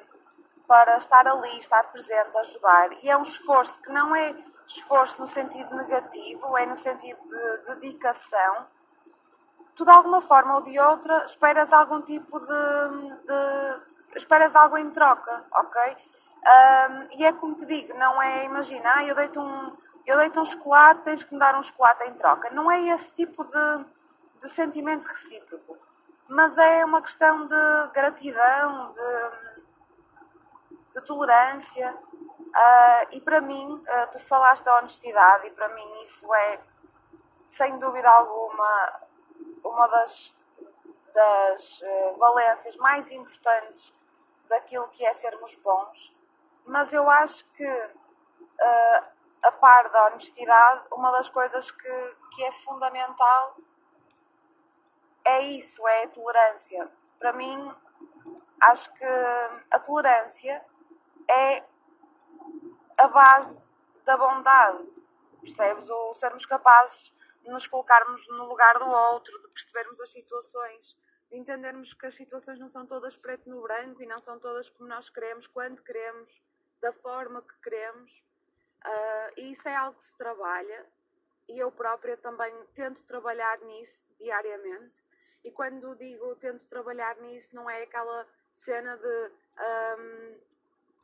para 0.66 0.96
estar 0.96 1.26
ali, 1.26 1.58
estar 1.58 1.84
presente, 1.84 2.36
ajudar, 2.38 2.92
e 3.02 3.08
é 3.08 3.16
um 3.16 3.22
esforço 3.22 3.80
que 3.80 3.90
não 3.90 4.14
é 4.14 4.34
esforço 4.66 5.20
no 5.20 5.26
sentido 5.26 5.74
negativo, 5.76 6.58
é 6.58 6.66
no 6.66 6.76
sentido 6.76 7.20
de 7.22 7.74
dedicação, 7.76 8.66
tu 9.76 9.84
de 9.84 9.90
alguma 9.90 10.20
forma 10.20 10.56
ou 10.56 10.62
de 10.62 10.78
outra 10.80 11.24
esperas 11.26 11.72
algum 11.72 12.00
tipo 12.00 12.40
de, 12.40 12.46
de 13.26 14.16
esperas 14.16 14.56
algo 14.56 14.78
em 14.78 14.90
troca, 14.90 15.44
ok? 15.52 15.96
Um, 16.46 17.18
e 17.18 17.24
é 17.24 17.32
como 17.32 17.54
te 17.54 17.66
digo, 17.66 17.92
não 17.98 18.22
é, 18.22 18.44
imagina, 18.44 18.90
ah, 18.94 19.04
eu 19.04 19.14
deito 19.14 19.40
um, 19.40 19.76
eu 20.06 20.16
deito 20.18 20.40
um 20.40 20.44
chocolate, 20.44 21.02
tens 21.02 21.24
que 21.24 21.34
me 21.34 21.40
dar 21.40 21.56
um 21.56 21.62
chocolate 21.62 22.04
em 22.04 22.14
troca. 22.14 22.48
Não 22.50 22.70
é 22.70 22.80
esse 22.88 23.12
tipo 23.12 23.44
de, 23.44 23.84
de 24.40 24.48
sentimento 24.48 25.04
recíproco, 25.04 25.76
mas 26.28 26.56
é 26.56 26.84
uma 26.84 27.02
questão 27.02 27.46
de 27.46 27.88
gratidão, 27.92 28.92
de, 28.92 29.30
de 30.94 31.04
tolerância. 31.04 31.92
Uh, 31.92 33.06
e 33.10 33.20
para 33.20 33.40
mim, 33.40 33.74
uh, 33.74 34.10
tu 34.10 34.18
falaste 34.20 34.64
da 34.64 34.78
honestidade, 34.78 35.48
e 35.48 35.50
para 35.50 35.68
mim 35.70 36.02
isso 36.02 36.32
é, 36.32 36.60
sem 37.44 37.78
dúvida 37.78 38.08
alguma, 38.08 39.00
uma 39.76 39.86
das, 39.88 40.40
das 41.12 41.82
uh, 41.82 42.16
valências 42.16 42.76
mais 42.76 43.12
importantes 43.12 43.92
daquilo 44.48 44.88
que 44.88 45.04
é 45.04 45.12
sermos 45.12 45.54
bons. 45.56 46.14
Mas 46.64 46.92
eu 46.92 47.08
acho 47.08 47.44
que, 47.46 47.90
a 49.42 49.52
par 49.52 49.88
da 49.90 50.06
honestidade, 50.06 50.88
uma 50.90 51.12
das 51.12 51.28
coisas 51.28 51.70
que, 51.70 52.16
que 52.32 52.42
é 52.42 52.50
fundamental 52.50 53.56
é 55.24 55.42
isso, 55.42 55.86
é 55.86 56.04
a 56.04 56.08
tolerância. 56.08 56.90
Para 57.18 57.32
mim, 57.34 57.74
acho 58.60 58.92
que 58.94 59.04
a 59.70 59.78
tolerância 59.78 60.64
é 61.28 61.64
a 62.96 63.08
base 63.08 63.60
da 64.04 64.16
bondade, 64.16 64.90
percebes? 65.40 65.88
O 65.90 66.14
sermos 66.14 66.46
capazes 66.46 67.12
nos 67.46 67.66
colocarmos 67.66 68.28
no 68.28 68.44
lugar 68.46 68.78
do 68.78 68.88
outro, 68.88 69.40
de 69.40 69.48
percebermos 69.48 70.00
as 70.00 70.10
situações, 70.10 70.98
de 71.30 71.38
entendermos 71.38 71.94
que 71.94 72.06
as 72.06 72.14
situações 72.14 72.58
não 72.58 72.68
são 72.68 72.86
todas 72.86 73.16
preto 73.16 73.48
no 73.48 73.62
branco 73.62 74.02
e 74.02 74.06
não 74.06 74.20
são 74.20 74.38
todas 74.38 74.70
como 74.70 74.88
nós 74.88 75.10
queremos, 75.10 75.46
quando 75.46 75.82
queremos, 75.82 76.40
da 76.80 76.92
forma 76.92 77.42
que 77.42 77.60
queremos. 77.62 78.10
Uh, 78.84 79.40
e 79.40 79.52
isso 79.52 79.68
é 79.68 79.74
algo 79.74 79.98
que 79.98 80.04
se 80.04 80.16
trabalha 80.16 80.86
e 81.48 81.58
eu 81.58 81.70
própria 81.70 82.16
também 82.16 82.52
tento 82.74 83.02
trabalhar 83.04 83.58
nisso 83.60 84.04
diariamente. 84.18 85.02
E 85.44 85.50
quando 85.50 85.94
digo 85.96 86.34
tento 86.36 86.66
trabalhar 86.68 87.16
nisso, 87.18 87.54
não 87.54 87.70
é 87.70 87.82
aquela 87.82 88.26
cena 88.52 88.96
de 88.96 89.32
um, 89.98 90.40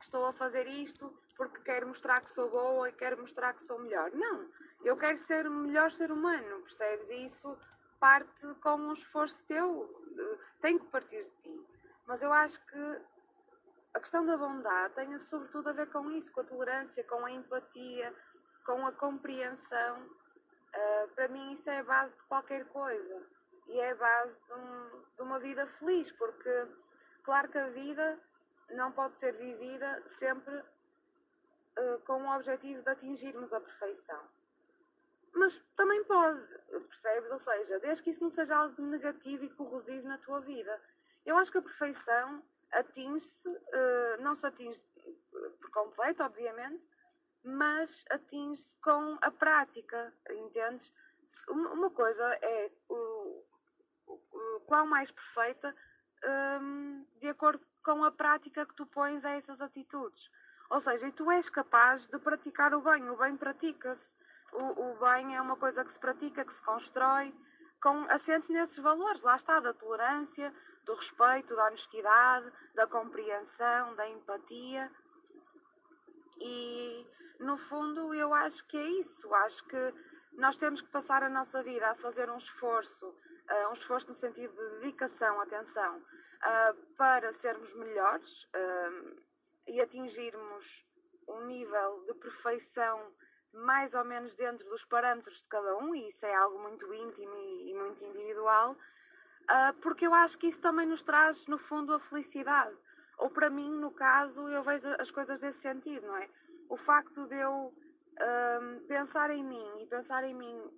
estou 0.01 0.27
a 0.27 0.33
fazer 0.33 0.67
isto 0.67 1.17
porque 1.37 1.61
quero 1.61 1.87
mostrar 1.87 2.21
que 2.21 2.31
sou 2.31 2.51
boa 2.51 2.89
e 2.89 2.93
quero 2.93 3.19
mostrar 3.19 3.55
que 3.55 3.63
sou 3.63 3.79
melhor. 3.79 4.11
Não, 4.13 4.49
eu 4.85 4.97
quero 4.97 5.19
ser 5.19 5.47
o 5.47 5.51
melhor 5.51 5.91
ser 5.91 6.11
humano, 6.11 6.63
percebes? 6.63 7.09
E 7.11 7.27
isso 7.27 7.59
parte 8.01 8.47
com 8.61 8.77
um 8.77 8.93
esforço 8.93 9.45
teu, 9.47 9.89
tem 10.61 10.79
que 10.79 10.87
partir 10.87 11.23
de 11.23 11.31
ti. 11.43 11.67
Mas 12.07 12.23
eu 12.23 12.33
acho 12.33 12.61
que 12.67 13.01
a 13.95 14.01
questão 14.01 14.27
da 14.27 14.37
bondade 14.37 14.95
tem 14.95 15.19
sobretudo 15.19 15.71
a 15.71 15.73
ver 15.73 15.87
com 15.91 16.11
isso, 16.11 16.33
com 16.33 16.41
a 16.41 16.45
tolerância, 16.45 17.05
com 17.05 17.25
a 17.25 17.31
empatia, 17.31 18.13
com 18.65 18.87
a 18.87 18.93
compreensão. 18.93 20.03
Uh, 20.03 21.09
para 21.15 21.29
mim, 21.29 21.53
isso 21.53 21.71
é 21.71 21.79
a 21.79 21.85
base 21.85 22.15
de 22.17 22.23
qualquer 22.25 22.65
coisa 22.67 23.23
e 23.69 23.79
é 23.79 23.93
a 23.93 23.95
base 23.95 24.41
de, 24.41 24.53
um, 24.53 25.05
de 25.17 25.23
uma 25.23 25.39
vida 25.39 25.67
feliz, 25.67 26.11
porque 26.13 26.67
claro 27.23 27.49
que 27.49 27.59
a 27.59 27.69
vida 27.69 28.19
não 28.71 28.91
pode 28.91 29.15
ser 29.17 29.33
vivida 29.37 30.03
sempre 30.07 30.57
uh, 30.59 31.99
com 32.05 32.25
o 32.25 32.35
objetivo 32.35 32.83
de 32.83 32.91
atingirmos 32.91 33.53
a 33.53 33.61
perfeição. 33.61 34.21
Mas 35.35 35.59
também 35.75 36.05
pode, 36.05 36.41
percebes? 36.89 37.31
Ou 37.31 37.39
seja, 37.39 37.79
desde 37.81 38.05
que 38.05 38.11
isso 38.11 38.23
não 38.23 38.31
seja 38.31 38.57
algo 38.57 38.83
negativo 38.83 39.45
e 39.45 39.51
corrosivo 39.51 40.07
na 40.07 40.19
tua 40.19 40.41
vida. 40.41 40.81
Eu 41.25 41.37
acho 41.37 41.51
que 41.51 41.59
a 41.59 41.63
perfeição 41.63 42.43
atinge-se, 42.73 43.49
uh, 43.49 44.21
não 44.21 44.35
se 44.35 44.47
atinge 44.47 44.83
por 45.61 45.71
completo, 45.71 46.23
obviamente, 46.23 46.89
mas 47.45 48.05
atinge-se 48.11 48.79
com 48.81 49.19
a 49.21 49.31
prática, 49.31 50.13
entendes? 50.31 50.93
Uma 51.49 51.91
coisa 51.91 52.25
é 52.43 52.71
o, 52.89 53.45
o, 54.07 54.61
quão 54.67 54.87
mais 54.87 55.11
perfeita 55.11 55.75
um, 56.61 57.07
de 57.19 57.29
acordo 57.29 57.65
com 57.83 58.05
a 58.05 58.11
prática 58.11 58.67
que 58.67 58.75
tu 58.75 58.87
pões 58.87 59.25
a 59.25 59.31
essas 59.31 59.61
atitudes. 59.61 60.31
Ou 60.71 60.81
seja, 60.81 61.07
e 61.07 61.13
tu 61.13 61.31
és 61.31 61.51
capaz 61.51 62.09
de 62.09 62.19
praticar 62.19 62.73
o 62.75 62.81
bem, 62.81 63.09
o 63.11 63.17
bem 63.17 63.37
pratica-se. 63.37 64.17
O, 64.53 64.93
o 64.93 64.99
bem 64.99 65.35
é 65.35 65.41
uma 65.41 65.57
coisa 65.57 65.85
que 65.85 65.93
se 65.93 65.99
pratica, 65.99 66.45
que 66.45 66.53
se 66.53 66.63
constrói, 66.63 67.35
com 67.83 68.05
assente 68.11 68.53
nesses 68.53 68.79
valores, 68.79 69.23
lá 69.23 69.37
está, 69.37 69.59
da 69.59 69.73
tolerância, 69.73 70.55
do 70.85 70.95
respeito, 70.95 71.57
da 71.57 71.67
honestidade, 71.67 72.53
da 72.75 72.87
compreensão, 72.87 73.95
da 73.97 74.09
empatia. 74.09 74.91
E 76.39 77.07
no 77.41 77.57
fundo 77.57 78.15
eu 78.15 78.33
acho 78.35 78.67
que 78.67 78.77
é 78.77 78.89
isso. 79.01 79.33
Acho 79.35 79.65
que 79.65 79.95
nós 80.35 80.57
temos 80.57 80.81
que 80.81 80.89
passar 80.89 81.23
a 81.23 81.29
nossa 81.29 81.63
vida 81.63 81.91
a 81.91 81.95
fazer 81.95 82.31
um 82.31 82.37
esforço, 82.37 83.09
uh, 83.09 83.69
um 83.71 83.73
esforço 83.73 84.09
no 84.09 84.15
sentido 84.15 84.55
de 84.55 84.81
dedicação, 84.81 85.41
atenção, 85.41 85.99
uh, 85.99 86.97
para 86.97 87.33
sermos 87.33 87.75
melhores 87.75 88.45
uh, 88.45 89.23
e 89.67 89.81
atingirmos 89.81 90.87
um 91.29 91.47
nível 91.47 92.05
de 92.07 92.15
perfeição 92.15 93.13
mais 93.53 93.95
ou 93.95 94.05
menos 94.05 94.35
dentro 94.35 94.69
dos 94.69 94.85
parâmetros 94.85 95.43
de 95.43 95.49
cada 95.49 95.77
um, 95.77 95.95
e 95.95 96.09
isso 96.09 96.25
é 96.25 96.35
algo 96.35 96.59
muito 96.59 96.93
íntimo 96.93 97.35
e, 97.37 97.71
e 97.71 97.75
muito 97.75 98.03
individual, 98.05 98.77
porque 99.83 100.07
eu 100.07 100.15
acho 100.15 100.39
que 100.39 100.47
isso 100.47 100.63
também 100.63 100.87
nos 100.87 101.03
traz, 101.03 101.47
no 101.47 101.59
fundo, 101.59 101.93
a 101.93 102.01
felicidade. 102.01 102.75
Ou 103.19 103.29
para 103.29 103.51
mim, 103.51 103.71
no 103.71 103.91
caso, 103.91 104.49
eu 104.49 104.63
vejo 104.63 104.89
as 104.99 105.11
coisas 105.11 105.43
nesse 105.43 105.61
sentido, 105.61 106.07
não 106.07 106.17
é? 106.17 106.29
O 106.69 106.77
facto 106.77 107.27
de 107.27 107.37
eu 107.37 107.75
um, 108.21 108.87
pensar 108.87 109.31
em 109.31 109.45
mim 109.45 109.81
e 109.81 109.87
pensar 109.87 110.25
em 110.25 110.35
mim, 110.35 110.71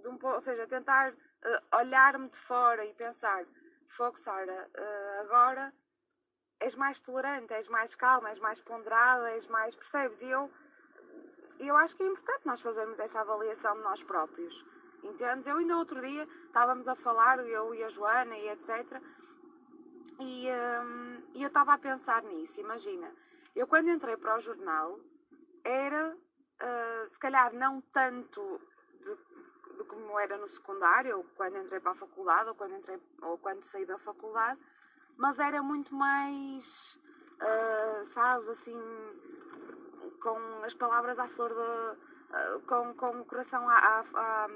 de 0.00 0.08
um, 0.08 0.18
ou 0.22 0.40
seja, 0.40 0.66
tentar 0.66 1.12
uh, 1.12 1.76
olhar-me 1.76 2.28
de 2.28 2.36
fora 2.36 2.84
e 2.84 2.94
pensar: 2.94 3.44
Fogo, 3.86 4.18
Sara, 4.18 4.68
uh, 4.76 5.20
agora 5.20 5.72
és 6.60 6.74
mais 6.74 7.00
tolerante, 7.00 7.54
és 7.54 7.68
mais 7.68 7.94
calma, 7.94 8.30
és 8.30 8.38
mais 8.40 8.60
ponderada, 8.60 9.30
és 9.32 9.46
mais. 9.46 9.76
percebes? 9.76 10.20
E 10.22 10.26
eu, 10.26 10.50
eu 11.66 11.76
acho 11.76 11.96
que 11.96 12.02
é 12.02 12.06
importante 12.06 12.46
nós 12.46 12.60
fazermos 12.60 12.98
essa 13.00 13.20
avaliação 13.20 13.74
de 13.76 13.82
nós 13.82 14.02
próprios. 14.02 14.64
Entendes? 15.02 15.46
Eu 15.46 15.56
ainda 15.56 15.76
outro 15.76 16.00
dia 16.00 16.24
estávamos 16.46 16.88
a 16.88 16.94
falar, 16.94 17.38
eu 17.46 17.74
e 17.74 17.82
a 17.84 17.88
Joana 17.88 18.36
e 18.36 18.48
etc. 18.48 19.00
E, 20.20 20.48
um, 20.50 21.22
e 21.34 21.42
eu 21.42 21.48
estava 21.48 21.74
a 21.74 21.78
pensar 21.78 22.22
nisso, 22.22 22.60
imagina. 22.60 23.12
Eu 23.54 23.66
quando 23.66 23.88
entrei 23.88 24.16
para 24.16 24.36
o 24.36 24.40
jornal 24.40 24.98
era 25.64 26.14
uh, 26.14 27.08
se 27.08 27.18
calhar 27.18 27.52
não 27.54 27.80
tanto 27.80 28.60
de, 29.00 29.76
de, 29.76 29.84
como 29.84 30.18
era 30.18 30.36
no 30.36 30.46
secundário, 30.46 31.18
ou 31.18 31.24
quando 31.36 31.58
entrei 31.58 31.80
para 31.80 31.92
a 31.92 31.94
faculdade, 31.94 32.48
ou 32.48 32.54
quando, 32.54 32.76
entrei, 32.76 33.00
ou 33.22 33.38
quando 33.38 33.62
saí 33.62 33.86
da 33.86 33.98
faculdade, 33.98 34.60
mas 35.16 35.38
era 35.38 35.62
muito 35.62 35.94
mais, 35.94 37.00
uh, 37.40 38.04
sabes, 38.04 38.48
assim, 38.48 38.80
com 40.20 40.64
as 40.64 40.74
palavras 40.74 41.18
à 41.18 41.26
flor 41.26 41.50
de. 41.50 42.08
Uh, 42.28 42.60
com, 42.66 42.92
com 42.94 43.20
o 43.20 43.24
coração 43.24 43.66
à, 43.70 44.04
à, 44.14 44.48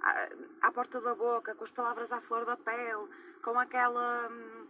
à, 0.00 0.28
à, 0.62 0.70
porta 0.70 1.00
da 1.00 1.12
boca, 1.12 1.56
com 1.56 1.64
as 1.64 1.72
palavras 1.72 2.12
à 2.12 2.20
flor 2.20 2.44
da 2.44 2.56
pele, 2.56 3.08
com 3.42 3.58
aquela 3.58 4.28
hum, 4.30 4.66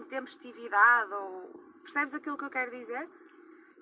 intempestividade, 0.00 1.12
ou 1.12 1.50
percebes 1.82 2.14
aquilo 2.14 2.38
que 2.38 2.46
eu 2.46 2.50
quero 2.50 2.70
dizer? 2.70 3.06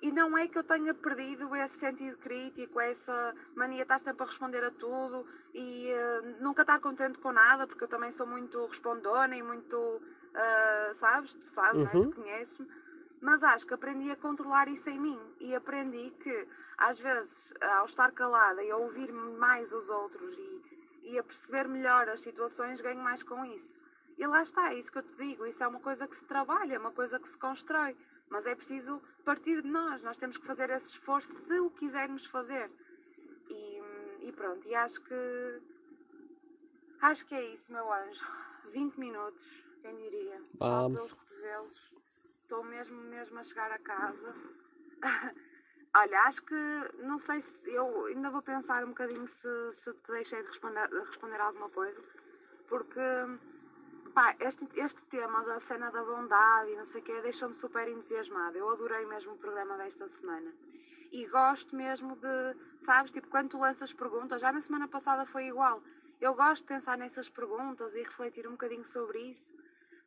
E 0.03 0.11
não 0.11 0.37
é 0.37 0.49
que 0.49 0.57
eu 0.57 0.63
tenha 0.65 0.93
perdido 0.93 1.55
esse 1.55 1.77
sentido 1.77 2.17
crítico, 2.17 2.77
essa 2.77 3.33
mania 3.55 3.77
de 3.77 3.81
estar 3.83 3.99
sempre 3.99 4.23
a 4.23 4.25
responder 4.25 4.61
a 4.61 4.71
tudo 4.71 5.25
e 5.53 5.89
uh, 5.93 6.43
nunca 6.43 6.63
estar 6.63 6.77
contente 6.81 7.17
com 7.19 7.31
nada, 7.31 7.65
porque 7.65 7.85
eu 7.85 7.87
também 7.87 8.11
sou 8.11 8.27
muito 8.27 8.65
respondona 8.65 9.33
e 9.37 9.41
muito, 9.41 9.77
uh, 9.77 10.93
sabes, 10.95 11.35
tu 11.35 11.47
sabes, 11.47 11.83
é? 11.83 11.95
uhum. 11.95 12.03
né? 12.03 12.09
tu 12.09 12.15
conheces-me. 12.21 12.67
Mas 13.23 13.41
acho 13.41 13.65
que 13.65 13.73
aprendi 13.73 14.11
a 14.11 14.17
controlar 14.17 14.67
isso 14.67 14.89
em 14.89 14.99
mim 14.99 15.19
e 15.39 15.55
aprendi 15.55 16.11
que, 16.19 16.45
às 16.77 16.99
vezes, 16.99 17.53
ao 17.61 17.85
estar 17.85 18.11
calada 18.11 18.61
e 18.61 18.69
a 18.69 18.75
ouvir 18.75 19.13
mais 19.13 19.71
os 19.71 19.89
outros 19.89 20.37
e, 20.37 20.61
e 21.03 21.17
a 21.17 21.23
perceber 21.23 21.69
melhor 21.69 22.09
as 22.09 22.19
situações, 22.19 22.81
ganho 22.81 23.01
mais 23.01 23.23
com 23.23 23.45
isso. 23.45 23.79
E 24.17 24.27
lá 24.27 24.41
está, 24.41 24.73
é 24.73 24.77
isso 24.77 24.91
que 24.91 24.97
eu 24.97 25.03
te 25.03 25.15
digo, 25.15 25.45
isso 25.45 25.63
é 25.63 25.67
uma 25.67 25.79
coisa 25.79 26.05
que 26.05 26.17
se 26.17 26.25
trabalha, 26.25 26.75
é 26.75 26.77
uma 26.77 26.91
coisa 26.91 27.17
que 27.17 27.29
se 27.29 27.37
constrói. 27.37 27.95
Mas 28.29 28.45
é 28.45 28.53
preciso 28.55 29.01
partir 29.23 29.61
de 29.61 29.69
nós, 29.69 30.01
nós 30.01 30.17
temos 30.17 30.35
que 30.35 30.45
fazer 30.45 30.69
esse 30.69 30.87
esforço 30.87 31.31
se 31.31 31.57
o 31.61 31.69
quisermos 31.71 32.25
fazer. 32.25 32.69
E, 33.49 34.27
e 34.27 34.33
pronto, 34.33 34.67
e 34.67 34.75
acho 34.75 35.01
que 35.01 35.61
acho 36.99 37.25
que 37.25 37.35
é 37.35 37.53
isso, 37.53 37.71
meu 37.71 37.89
anjo. 37.89 38.25
20 38.73 38.97
minutos, 38.99 39.63
quem 39.81 39.95
diria? 39.95 40.41
Só 40.57 40.89
pelos 40.89 41.13
cotovelos. 41.13 41.93
Estou 42.53 42.65
mesmo, 42.65 43.01
mesmo 43.05 43.39
a 43.39 43.43
chegar 43.43 43.71
a 43.71 43.79
casa. 43.79 44.31
Olha, 45.97 46.19
acho 46.27 46.45
que 46.45 46.55
não 46.99 47.17
sei 47.17 47.41
se 47.41 47.67
eu 47.73 48.05
ainda 48.05 48.29
vou 48.29 48.43
pensar 48.43 48.83
um 48.83 48.89
bocadinho 48.89 49.27
se, 49.27 49.73
se 49.73 49.91
te 49.91 50.11
deixei 50.11 50.39
de 50.39 50.49
responder, 50.49 50.87
de 50.87 50.99
responder 50.99 51.41
alguma 51.41 51.67
coisa, 51.71 51.99
porque 52.67 53.01
Pá, 54.13 54.35
este, 54.39 54.69
este 54.75 55.03
tema 55.05 55.43
da 55.45 55.59
cena 55.59 55.89
da 55.89 56.03
bondade 56.03 56.69
e 56.69 56.75
não 56.75 56.85
sei 56.85 57.01
o 57.01 57.03
quê 57.03 57.21
deixou-me 57.23 57.55
super 57.55 57.87
entusiasmada. 57.87 58.55
Eu 58.55 58.69
adorei 58.69 59.03
mesmo 59.07 59.33
o 59.33 59.37
programa 59.39 59.75
desta 59.75 60.07
semana. 60.07 60.53
E 61.11 61.25
gosto 61.25 61.75
mesmo 61.75 62.15
de, 62.17 62.55
sabes, 62.77 63.11
tipo, 63.11 63.29
quando 63.29 63.49
tu 63.49 63.57
lanças 63.57 63.91
perguntas, 63.91 64.39
já 64.39 64.51
na 64.51 64.61
semana 64.61 64.87
passada 64.87 65.25
foi 65.25 65.47
igual. 65.47 65.81
Eu 66.21 66.35
gosto 66.35 66.61
de 66.61 66.67
pensar 66.67 66.99
nessas 66.99 67.27
perguntas 67.27 67.95
e 67.95 68.03
refletir 68.03 68.47
um 68.47 68.51
bocadinho 68.51 68.85
sobre 68.85 69.17
isso. 69.31 69.51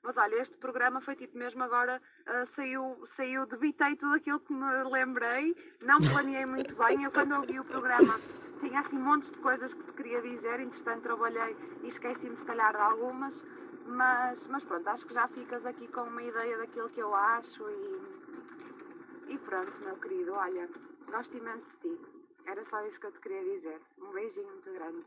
Mas 0.07 0.17
olha, 0.19 0.37
este 0.41 0.57
programa 0.59 1.01
foi 1.01 1.17
tipo 1.17 1.37
mesmo 1.37 1.65
agora 1.65 2.01
uh, 2.29 2.47
saiu, 2.47 2.97
saiu, 3.07 3.45
debitei 3.45 3.97
tudo 3.97 4.15
aquilo 4.15 4.39
que 4.39 4.53
me 4.53 4.85
lembrei, 4.85 5.53
não 5.83 5.99
planeei 5.99 6.47
muito 6.47 6.77
bem. 6.77 7.03
Eu 7.03 7.11
quando 7.11 7.33
ouvi 7.33 7.59
o 7.59 7.65
programa 7.65 8.21
tinha 8.61 8.79
assim 8.79 9.01
montes 9.01 9.33
de 9.33 9.39
coisas 9.39 9.75
que 9.75 9.83
te 9.83 9.93
queria 9.95 10.23
dizer, 10.23 10.61
entretanto 10.61 11.03
trabalhei 11.03 11.57
e 11.83 11.89
esqueci-me 11.89 12.37
se 12.37 12.47
calhar 12.47 12.71
de 12.73 12.81
algumas. 12.81 13.45
Mas, 13.85 14.47
mas 14.47 14.63
pronto, 14.63 14.87
acho 14.89 15.07
que 15.09 15.13
já 15.13 15.27
ficas 15.27 15.67
aqui 15.67 15.89
com 15.89 16.03
uma 16.03 16.23
ideia 16.23 16.57
daquilo 16.59 16.89
que 16.89 17.01
eu 17.01 17.13
acho 17.13 17.69
e, 17.69 19.35
e 19.35 19.39
pronto, 19.39 19.83
meu 19.83 19.97
querido, 19.97 20.35
olha, 20.35 20.69
gosto 21.11 21.37
imenso 21.37 21.77
de 21.79 21.97
ti. 21.97 22.01
Era 22.47 22.63
só 22.63 22.81
isso 22.87 23.01
que 23.01 23.07
eu 23.07 23.13
te 23.13 23.21
queria 23.21 23.43
dizer. 23.43 23.81
Um 23.99 24.13
beijinho 24.13 24.53
muito 24.53 24.73
grande. 24.73 25.05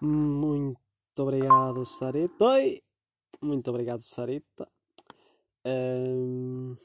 Muito 0.00 0.78
obrigado, 1.18 1.84
Sarita. 1.84 2.44
Oi! 2.44 2.91
Muito 3.42 3.68
obrigado, 3.70 4.00
Sarita. 4.02 4.68
Um... 5.66 6.76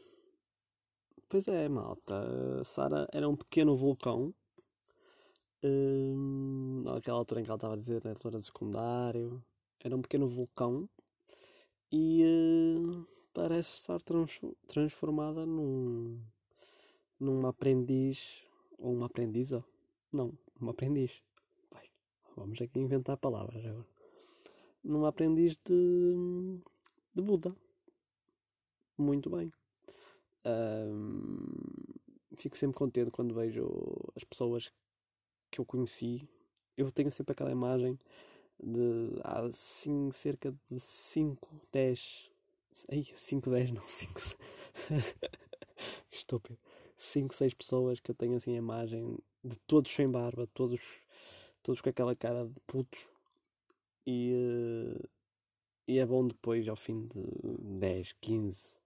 Pois 1.29 1.47
é, 1.47 1.69
malta. 1.69 2.63
Sara 2.63 3.07
era 3.13 3.29
um 3.29 3.35
pequeno 3.35 3.75
vulcão. 3.75 4.33
Um... 5.63 6.83
Naquela 6.83 7.19
altura 7.19 7.41
em 7.41 7.43
que 7.43 7.49
ela 7.51 7.57
estava 7.57 7.73
a 7.75 7.77
dizer, 7.77 8.03
na 8.03 8.11
altura 8.11 8.39
do 8.39 8.43
secundário. 8.43 9.43
Era 9.83 9.95
um 9.95 10.01
pequeno 10.01 10.27
vulcão 10.27 10.89
e 11.91 12.23
uh, 12.25 13.05
parece 13.33 13.77
estar 13.77 14.01
trans 14.01 14.39
transformada 14.65 15.45
num, 15.45 16.19
num 17.19 17.45
aprendiz 17.45 18.43
ou 18.77 18.93
uma 18.93 19.05
aprendiza. 19.05 19.63
Não, 20.11 20.33
uma 20.59 20.71
aprendiz. 20.71 21.21
Vai, 21.71 21.85
vamos 22.35 22.59
aqui 22.61 22.79
inventar 22.79 23.17
palavras 23.17 23.63
agora. 23.65 23.96
Num 24.88 25.06
aprendiz 25.06 25.58
de, 25.65 26.15
de 27.13 27.21
Buda. 27.21 27.54
Muito 28.97 29.30
bem. 29.30 29.52
Um, 30.45 31.43
fico 32.38 32.58
sempre 32.58 32.78
contente 32.78 33.12
quando 33.12 33.36
vejo 33.36 33.67
as 34.15 34.23
pessoas 34.23 34.71
que 35.52 35.60
eu 35.60 35.65
conheci. 35.65 36.26
Eu 36.78 36.89
tenho 36.89 37.12
sempre 37.12 37.34
aquela 37.34 37.52
imagem 37.52 38.00
de 38.63 39.19
há 39.26 39.41
assim, 39.41 40.10
cerca 40.13 40.56
de 40.71 40.80
5, 40.80 41.45
10. 41.69 42.32
Ai, 42.89 43.04
5, 43.13 43.50
10, 43.50 43.71
não, 43.71 43.82
5. 43.82 44.21
Estúpido. 46.10 46.58
5, 46.95 47.34
6 47.34 47.54
pessoas 47.56 48.00
que 48.00 48.10
eu 48.10 48.15
tenho 48.15 48.38
assim 48.38 48.54
a 48.54 48.60
imagem 48.60 49.19
de 49.43 49.60
todos 49.67 49.91
sem 49.91 50.10
barba, 50.10 50.47
todos, 50.54 50.80
todos 51.62 51.82
com 51.82 51.89
aquela 51.89 52.15
cara 52.15 52.47
de 52.47 52.60
putos. 52.62 53.06
E, 54.09 54.31
uh, 54.33 55.09
e 55.85 55.99
é 55.99 56.05
bom 56.05 56.25
depois, 56.25 56.65
ao 56.69 56.77
fim 56.77 57.07
de 57.07 57.79
10, 57.79 58.13
15, 58.21 58.79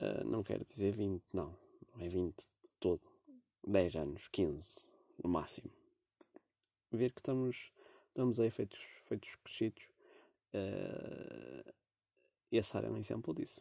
uh, 0.00 0.24
não 0.24 0.42
quero 0.42 0.64
dizer 0.64 0.92
20, 0.92 1.22
não, 1.34 1.54
não 1.94 2.04
é 2.04 2.08
20 2.08 2.34
de 2.34 2.48
todo. 2.80 3.02
10 3.66 3.96
anos, 3.96 4.28
15 4.28 4.86
no 5.22 5.28
máximo. 5.28 5.70
Ver 6.90 7.12
que 7.12 7.20
estamos 7.20 7.70
estamos 8.08 8.40
aí 8.40 8.50
feitos, 8.50 8.80
feitos 9.04 9.36
crescidos 9.44 9.84
uh, 10.54 11.72
E 12.50 12.58
a 12.58 12.62
Sara 12.62 12.88
é 12.88 12.90
um 12.90 12.96
exemplo 12.96 13.34
disso. 13.34 13.60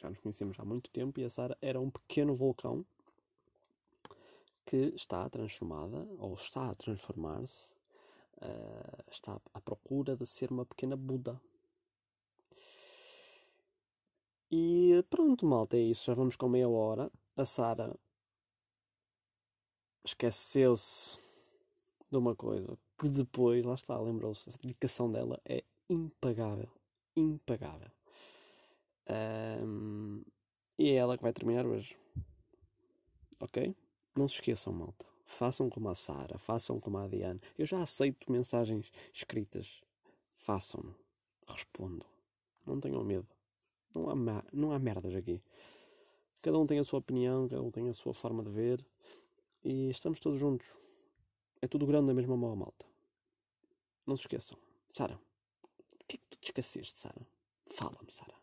Já 0.00 0.08
nos 0.08 0.18
conhecemos 0.18 0.58
há 0.58 0.64
muito 0.64 0.90
tempo 0.90 1.20
e 1.20 1.24
a 1.24 1.30
Sara 1.30 1.56
era 1.60 1.78
um 1.78 1.90
pequeno 1.90 2.34
vulcão 2.34 2.84
que 4.64 4.92
está 4.94 5.28
transformada, 5.28 6.08
ou 6.18 6.32
está 6.34 6.70
a 6.70 6.74
transformar-se, 6.74 7.74
uh, 8.42 9.04
está 9.10 9.40
à 9.52 9.60
procura 9.60 10.16
de 10.16 10.26
ser 10.26 10.50
uma 10.50 10.64
pequena 10.64 10.96
Buda. 10.96 11.40
E 14.50 15.04
pronto, 15.08 15.46
malta, 15.46 15.76
é 15.76 15.80
isso. 15.80 16.06
Já 16.06 16.14
vamos 16.14 16.36
com 16.36 16.48
meia 16.48 16.68
hora. 16.68 17.10
A 17.36 17.44
Sara 17.44 17.96
esqueceu-se 20.04 21.18
de 22.10 22.16
uma 22.16 22.34
coisa 22.34 22.76
que 22.98 23.08
depois, 23.08 23.64
lá 23.64 23.74
está, 23.74 23.98
lembrou-se, 23.98 24.50
a 24.50 24.52
dedicação 24.60 25.10
dela 25.10 25.40
é 25.44 25.62
impagável. 25.88 26.68
Impagável. 27.16 27.90
Um, 29.64 30.22
e 30.78 30.90
é 30.90 30.94
ela 30.94 31.16
que 31.16 31.22
vai 31.22 31.32
terminar 31.32 31.66
hoje. 31.66 31.96
Ok? 33.38 33.74
Não 34.16 34.28
se 34.28 34.34
esqueçam, 34.34 34.72
malta. 34.72 35.09
Façam 35.30 35.70
como 35.70 35.88
a 35.88 35.94
Sara, 35.94 36.38
façam 36.38 36.78
como 36.80 36.98
a 36.98 37.06
Diana. 37.06 37.40
Eu 37.56 37.64
já 37.64 37.80
aceito 37.80 38.30
mensagens 38.30 38.92
escritas. 39.14 39.80
Façam-no. 40.36 40.94
Respondo. 41.46 42.04
Não 42.66 42.78
tenham 42.78 43.02
medo. 43.04 43.28
Não 43.94 44.10
há, 44.10 44.44
não 44.52 44.72
há 44.72 44.78
merdas 44.78 45.14
aqui. 45.14 45.40
Cada 46.42 46.58
um 46.58 46.66
tem 46.66 46.78
a 46.78 46.84
sua 46.84 46.98
opinião, 46.98 47.48
cada 47.48 47.62
um 47.62 47.70
tem 47.70 47.88
a 47.88 47.92
sua 47.94 48.12
forma 48.12 48.42
de 48.42 48.50
ver. 48.50 48.84
E 49.64 49.88
estamos 49.88 50.20
todos 50.20 50.38
juntos. 50.38 50.66
É 51.62 51.68
tudo 51.68 51.86
grande 51.86 52.08
da 52.08 52.14
mesma 52.14 52.36
mão, 52.36 52.54
malta. 52.56 52.84
Não 54.06 54.16
se 54.16 54.22
esqueçam. 54.22 54.58
Sara, 54.92 55.18
o 55.64 56.04
que 56.06 56.16
é 56.16 56.18
que 56.18 56.26
tu 56.28 56.38
te 56.38 56.46
esqueceste, 56.48 56.98
Sara? 56.98 57.26
Fala-me, 57.66 58.10
Sara. 58.10 58.34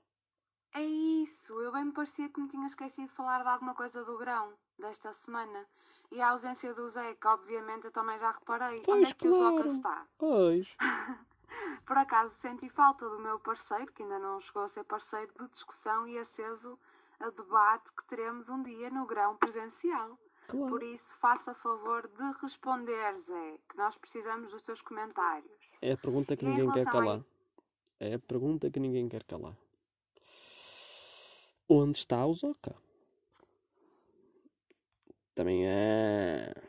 É 0.73 0.81
isso. 0.81 1.53
Eu 1.59 1.71
bem 1.73 1.85
me 1.85 1.91
parecia 1.91 2.29
que 2.29 2.39
me 2.39 2.47
tinha 2.47 2.65
esquecido 2.65 3.07
de 3.07 3.13
falar 3.13 3.43
de 3.43 3.49
alguma 3.49 3.75
coisa 3.75 4.03
do 4.05 4.17
grão 4.17 4.53
desta 4.79 5.13
semana. 5.13 5.67
E 6.11 6.21
a 6.21 6.29
ausência 6.29 6.73
do 6.73 6.87
Zé, 6.87 7.13
que 7.15 7.27
obviamente 7.27 7.85
eu 7.85 7.91
também 7.91 8.17
já 8.19 8.31
reparei. 8.31 8.81
Pois, 8.85 8.99
Onde 9.01 9.11
é 9.11 9.13
que 9.13 9.27
claro. 9.27 9.55
o 9.55 9.57
Zoca 9.57 9.67
está? 9.67 10.07
Pois. 10.17 10.75
Por 11.85 11.97
acaso 11.97 12.33
senti 12.35 12.69
falta 12.69 13.09
do 13.09 13.19
meu 13.19 13.39
parceiro, 13.39 13.91
que 13.93 14.03
ainda 14.03 14.19
não 14.19 14.39
chegou 14.41 14.63
a 14.63 14.69
ser 14.69 14.83
parceiro, 14.83 15.31
de 15.39 15.47
discussão 15.49 16.07
e 16.07 16.17
aceso 16.17 16.77
a 17.19 17.29
debate 17.29 17.91
que 17.93 18.05
teremos 18.05 18.49
um 18.49 18.61
dia 18.63 18.89
no 18.89 19.05
grão 19.05 19.35
presencial. 19.37 20.17
Claro. 20.47 20.67
Por 20.69 20.81
isso, 20.83 21.13
faça 21.15 21.53
favor 21.53 22.07
de 22.07 22.41
responder, 22.41 23.13
Zé, 23.15 23.57
que 23.69 23.75
nós 23.77 23.97
precisamos 23.97 24.51
dos 24.51 24.61
teus 24.63 24.81
comentários. 24.81 25.51
É 25.81 25.91
a 25.93 25.97
pergunta 25.97 26.37
que 26.37 26.45
E 26.45 26.47
ninguém 26.47 26.67
quer 26.71 26.79
relação 26.85 26.99
a- 26.99 27.03
calar. 27.03 27.25
É 27.99 28.13
a 28.13 28.19
pergunta 28.19 28.69
que 28.69 28.79
ninguém 28.79 29.09
quer 29.09 29.23
calar. 29.23 29.57
Onde 31.69 31.97
está 31.97 32.25
o 32.25 32.33
Zoca? 32.33 32.75
Também 35.37 35.67
é. 35.67 36.66